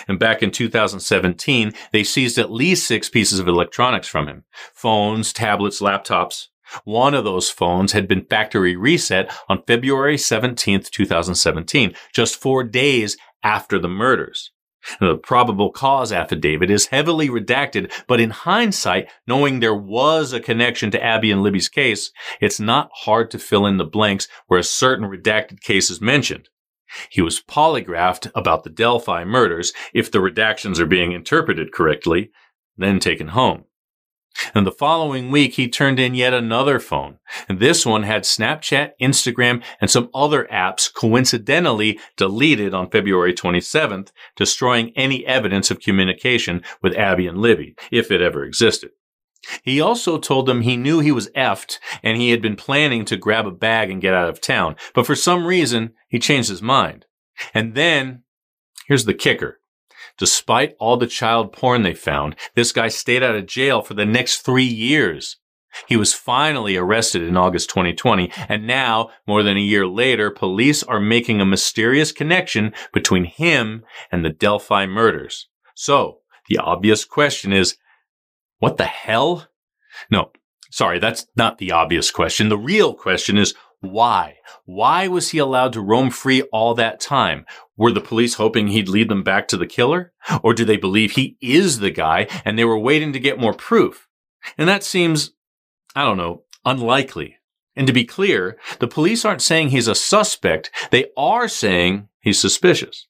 And 0.09 0.19
back 0.19 0.43
in 0.43 0.51
2017, 0.51 1.73
they 1.93 2.03
seized 2.03 2.39
at 2.39 2.51
least 2.51 2.87
six 2.87 3.09
pieces 3.09 3.39
of 3.39 3.47
electronics 3.47 4.09
from 4.09 4.27
him. 4.27 4.45
Phones, 4.73 5.33
tablets, 5.33 5.81
laptops. 5.81 6.49
One 6.85 7.15
of 7.15 7.25
those 7.25 7.51
phones 7.51 7.93
had 7.93 8.09
been 8.09 8.25
factory 8.25 8.75
reset 8.75 9.31
on 9.49 9.63
February 9.67 10.19
17, 10.19 10.85
2017, 10.91 11.95
just 12.13 12.41
four 12.41 12.65
days 12.65 13.17
after 13.43 13.79
the 13.79 13.89
murders. 13.89 14.51
The 15.01 15.17
probable 15.17 15.71
cause 15.71 16.13
affidavit 16.13 16.71
is 16.71 16.87
heavily 16.87 17.29
redacted, 17.29 17.93
but 18.07 18.21
in 18.21 18.31
hindsight, 18.31 19.09
knowing 19.27 19.61
there 19.61 19.75
was 19.75 20.33
a 20.33 20.41
connection 20.41 20.91
to 20.93 21.03
Abby 21.03 21.31
and 21.31 21.43
Libby's 21.43 21.69
case, 21.69 22.11
it's 22.41 22.61
not 22.61 22.91
hard 22.93 23.31
to 23.31 23.39
fill 23.39 23.67
in 23.67 23.77
the 23.77 23.85
blanks 23.85 24.29
where 24.47 24.61
a 24.61 24.65
certain 24.65 25.07
redacted 25.07 25.61
case 25.61 25.91
is 25.91 26.01
mentioned. 26.01 26.49
He 27.11 27.21
was 27.21 27.41
polygraphed 27.41 28.31
about 28.35 28.65
the 28.65 28.71
Delphi 28.71 29.25
murders, 29.25 29.73
if 29.93 30.11
the 30.11 30.19
redactions 30.19 30.79
are 30.79 30.87
being 30.87 31.13
interpreted 31.13 31.73
correctly, 31.73 32.31
then 32.77 33.01
taken 33.01 33.29
home. 33.29 33.65
And 34.55 34.67
the 34.67 34.73
following 34.73 35.31
week, 35.31 35.55
he 35.55 35.69
turned 35.69 36.01
in 36.01 36.15
yet 36.15 36.35
another 36.35 36.79
phone. 36.81 37.19
And 37.49 37.61
this 37.61 37.87
one 37.87 38.03
had 38.03 38.23
Snapchat, 38.23 38.93
Instagram, 39.01 39.63
and 39.81 39.91
some 39.91 40.11
other 40.13 40.49
apps 40.53 40.93
coincidentally 40.93 41.99
deleted 42.17 42.75
on 42.75 42.91
February 42.91 43.33
27th, 43.33 44.11
destroying 44.37 44.93
any 44.97 45.25
evidence 45.27 45.71
of 45.71 45.81
communication 45.81 46.63
with 46.83 46.97
Abby 46.97 47.27
and 47.27 47.39
Libby, 47.39 47.75
if 47.91 48.11
it 48.11 48.21
ever 48.21 48.45
existed. 48.45 48.91
He 49.63 49.81
also 49.81 50.19
told 50.19 50.47
them 50.47 50.63
he 50.63 50.77
knew 50.77 51.01
he 51.01 51.13
was 51.13 51.31
effed 51.31 51.79
and 52.03 52.17
he 52.17 52.31
had 52.31 52.41
been 52.41 52.57
planning 52.57 53.05
to 53.07 53.17
grab 53.17 53.47
a 53.47 53.51
bag 53.51 53.91
and 53.91 54.01
get 54.01 54.15
out 54.15 54.29
of 54.29 54.41
town. 54.41 54.77
But 54.95 55.07
for 55.07 55.15
some 55.15 55.47
reason, 55.47 55.93
he 56.09 56.19
changed 56.19 56.49
his 56.49 56.63
mind. 56.63 57.07
And 57.53 57.75
then, 57.75 58.23
here's 58.87 59.05
the 59.05 59.15
kicker. 59.15 59.61
Despite 60.19 60.77
all 60.79 60.97
the 60.97 61.07
child 61.07 61.53
porn 61.53 61.83
they 61.83 61.95
found, 61.95 62.37
this 62.55 62.73
guy 62.73 62.89
stayed 62.89 63.23
out 63.23 63.35
of 63.35 63.47
jail 63.47 63.83
for 63.83 63.95
the 63.95 64.07
next 64.07 64.43
three 64.43 64.65
years. 64.65 65.37
He 65.89 65.97
was 65.97 66.15
finally 66.15 66.77
arrested 66.77 67.23
in 67.23 67.37
August 67.37 67.69
2020, 67.71 68.31
and 68.49 68.67
now, 68.67 69.11
more 69.27 69.43
than 69.43 69.57
a 69.57 69.61
year 69.61 69.87
later, 69.87 70.31
police 70.31 70.85
are 70.85 71.01
making 71.01 71.41
a 71.41 71.47
mysterious 71.47 72.13
connection 72.13 72.73
between 72.93 73.25
him 73.25 73.85
and 74.13 74.25
the 74.25 74.31
Delphi 74.31 74.87
murders. 74.87 75.49
So, 75.75 76.21
the 76.49 76.59
obvious 76.59 77.05
question 77.05 77.53
is, 77.53 77.77
what 78.59 78.77
the 78.77 78.85
hell? 78.85 79.49
No, 80.11 80.31
sorry, 80.71 81.01
that's 81.01 81.27
not 81.37 81.59
the 81.59 81.73
obvious 81.73 82.13
question. 82.13 82.49
The 82.49 82.59
real 82.59 82.95
question 82.95 83.37
is 83.37 83.55
why? 83.81 84.37
Why 84.65 85.09
was 85.09 85.31
he 85.31 85.39
allowed 85.39 85.73
to 85.75 85.81
roam 85.81 86.11
free 86.11 86.43
all 86.53 86.75
that 86.75 87.01
time? 87.01 87.45
Were 87.77 87.93
the 87.93 88.01
police 88.01 88.35
hoping 88.35 88.69
he'd 88.69 88.89
lead 88.89 89.09
them 89.09 89.23
back 89.23 89.49
to 89.49 89.57
the 89.57 89.67
killer? 89.67 90.13
Or 90.43 90.55
do 90.55 90.65
they 90.65 90.77
believe 90.77 91.13
he 91.13 91.37
is 91.41 91.81
the 91.81 91.91
guy 91.91 92.29
and 92.45 92.59
they 92.59 92.65
were 92.65 92.79
waiting 92.79 93.13
to 93.13 93.21
get 93.21 93.41
more 93.41 93.55
proof? 93.55 94.09
And 94.57 94.69
that 94.69 94.85
seems, 94.85 95.33
I 95.97 96.05
don't 96.05 96.17
know, 96.17 96.45
unlikely. 96.65 97.39
And 97.77 97.87
to 97.87 97.93
be 97.93 98.05
clear, 98.05 98.57
the 98.79 98.87
police 98.87 99.25
aren't 99.25 99.43
saying 99.43 99.71
he's 99.71 99.89
a 99.89 99.95
suspect. 99.95 100.71
They 100.91 101.07
are 101.17 101.49
saying 101.49 102.09
he's 102.21 102.39
suspicious. 102.39 103.09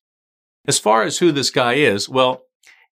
As 0.66 0.78
far 0.78 1.02
as 1.02 1.18
who 1.18 1.30
this 1.30 1.50
guy 1.50 1.74
is, 1.74 2.08
well, 2.08 2.44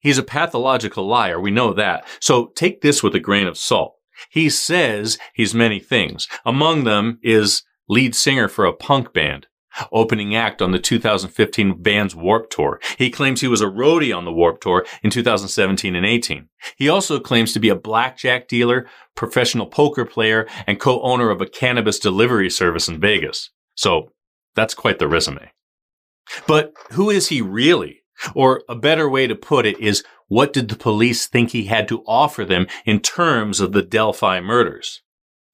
He's 0.02 0.18
a 0.18 0.24
pathological 0.24 1.06
liar. 1.06 1.40
We 1.40 1.52
know 1.52 1.72
that. 1.74 2.04
So 2.18 2.46
take 2.56 2.80
this 2.80 3.02
with 3.02 3.14
a 3.14 3.20
grain 3.20 3.46
of 3.46 3.56
salt. 3.56 3.94
He 4.28 4.50
says 4.50 5.16
he's 5.32 5.54
many 5.54 5.78
things. 5.78 6.28
Among 6.44 6.84
them 6.84 7.18
is 7.22 7.62
lead 7.88 8.14
singer 8.16 8.48
for 8.48 8.64
a 8.64 8.72
punk 8.72 9.12
band. 9.12 9.46
Opening 9.90 10.34
act 10.34 10.60
on 10.60 10.72
the 10.72 10.78
2015 10.78 11.82
Vans 11.82 12.14
Warp 12.14 12.50
Tour. 12.50 12.80
He 12.98 13.10
claims 13.10 13.40
he 13.40 13.48
was 13.48 13.60
a 13.60 13.66
roadie 13.66 14.16
on 14.16 14.24
the 14.24 14.32
Warp 14.32 14.60
Tour 14.60 14.84
in 15.02 15.10
2017 15.10 15.94
and 15.94 16.06
18. 16.06 16.48
He 16.76 16.88
also 16.88 17.18
claims 17.18 17.52
to 17.52 17.60
be 17.60 17.68
a 17.68 17.74
blackjack 17.74 18.48
dealer, 18.48 18.86
professional 19.14 19.66
poker 19.66 20.04
player, 20.04 20.46
and 20.66 20.80
co-owner 20.80 21.30
of 21.30 21.40
a 21.40 21.46
cannabis 21.46 21.98
delivery 21.98 22.50
service 22.50 22.88
in 22.88 23.00
Vegas. 23.00 23.50
So 23.74 24.12
that's 24.54 24.74
quite 24.74 24.98
the 24.98 25.08
resume. 25.08 25.50
But 26.46 26.72
who 26.92 27.10
is 27.10 27.28
he 27.28 27.42
really? 27.42 28.02
Or 28.34 28.62
a 28.68 28.74
better 28.74 29.08
way 29.08 29.26
to 29.26 29.34
put 29.34 29.66
it 29.66 29.78
is 29.80 30.04
what 30.28 30.52
did 30.52 30.68
the 30.68 30.76
police 30.76 31.26
think 31.26 31.50
he 31.50 31.64
had 31.64 31.88
to 31.88 32.02
offer 32.06 32.44
them 32.44 32.66
in 32.84 33.00
terms 33.00 33.60
of 33.60 33.72
the 33.72 33.82
Delphi 33.82 34.40
murders? 34.40 35.02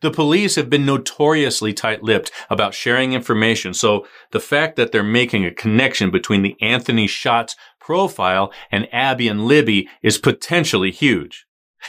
The 0.00 0.11
police 0.12 0.54
have 0.54 0.70
been 0.70 0.87
notoriously 0.87 1.72
tight-lipped 1.72 2.30
about 2.48 2.74
sharing 2.74 3.14
information, 3.14 3.74
so 3.74 4.06
the 4.30 4.40
fact 4.40 4.76
that 4.76 4.92
they're 4.92 5.02
making 5.02 5.44
a 5.44 5.52
connection 5.52 6.11
between 6.11 6.42
the 6.42 6.56
Anthony 6.61 7.08
Shots 7.08 7.56
profile 7.80 8.52
and 8.70 8.88
Abby 8.92 9.26
and 9.26 9.46
Libby 9.46 9.88
is 10.02 10.18
potentially 10.18 10.92
huge. 10.92 11.46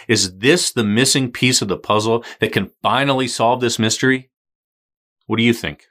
Is 0.07 0.37
this 0.37 0.71
the 0.71 0.83
missing 0.83 1.31
piece 1.31 1.61
of 1.61 1.67
the 1.67 1.77
puzzle 1.77 2.23
that 2.39 2.51
can 2.51 2.71
finally 2.81 3.27
solve 3.27 3.61
this 3.61 3.77
mystery? 3.77 4.31
What 5.27 5.37
do 5.37 5.43
you 5.43 5.53
think? 5.53 5.85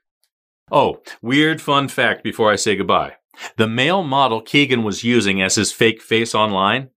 Oh, 0.73 1.01
weird 1.23 1.63
fun 1.63 1.87
fact 1.87 2.25
before 2.25 2.51
I 2.51 2.57
say 2.57 2.75
goodbye. 2.75 3.15
The 3.57 3.69
male 3.69 4.03
model 4.03 4.41
Kegan 4.41 4.83
was 4.83 5.05
using 5.05 5.41
as 5.41 5.55
his 5.55 5.71
fake 5.71 6.03
face 6.03 6.35
online, 6.35 6.91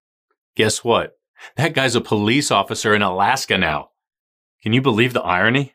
guess 0.56 0.82
what? 0.82 1.16
That 1.56 1.74
guy's 1.74 1.94
a 1.94 2.00
police 2.00 2.50
officer 2.50 2.94
in 2.94 3.02
Alaska 3.02 3.56
now. 3.56 3.90
Can 4.62 4.72
you 4.72 4.80
believe 4.80 5.12
the 5.12 5.22
irony? 5.22 5.74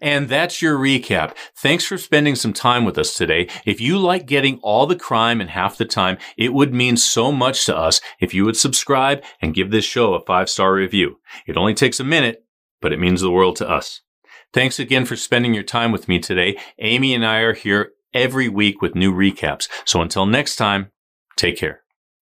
And 0.00 0.28
that's 0.28 0.60
your 0.60 0.76
recap. 0.76 1.34
Thanks 1.56 1.84
for 1.84 1.96
spending 1.96 2.34
some 2.34 2.52
time 2.52 2.84
with 2.84 2.98
us 2.98 3.16
today. 3.16 3.48
If 3.64 3.80
you 3.80 3.96
like 3.96 4.26
getting 4.26 4.58
all 4.58 4.86
the 4.86 4.96
crime 4.96 5.40
in 5.40 5.48
half 5.48 5.78
the 5.78 5.84
time, 5.84 6.18
it 6.36 6.52
would 6.52 6.74
mean 6.74 6.96
so 6.96 7.32
much 7.32 7.64
to 7.66 7.76
us 7.76 8.00
if 8.20 8.34
you 8.34 8.44
would 8.44 8.56
subscribe 8.56 9.22
and 9.40 9.54
give 9.54 9.70
this 9.70 9.84
show 9.84 10.14
a 10.14 10.24
five 10.24 10.50
star 10.50 10.74
review. 10.74 11.20
It 11.46 11.56
only 11.56 11.74
takes 11.74 12.00
a 12.00 12.04
minute, 12.04 12.44
but 12.82 12.92
it 12.92 13.00
means 13.00 13.20
the 13.20 13.30
world 13.30 13.56
to 13.56 13.70
us. 13.70 14.02
Thanks 14.52 14.78
again 14.78 15.04
for 15.04 15.16
spending 15.16 15.54
your 15.54 15.64
time 15.64 15.90
with 15.90 16.08
me 16.08 16.18
today. 16.18 16.58
Amy 16.78 17.14
and 17.14 17.24
I 17.24 17.38
are 17.38 17.54
here 17.54 17.92
every 18.12 18.48
week 18.48 18.82
with 18.82 18.94
new 18.94 19.12
recaps. 19.12 19.68
So 19.84 20.00
until 20.00 20.26
next 20.26 20.56
time, 20.56 20.90
take 21.36 21.56
care. 21.56 21.83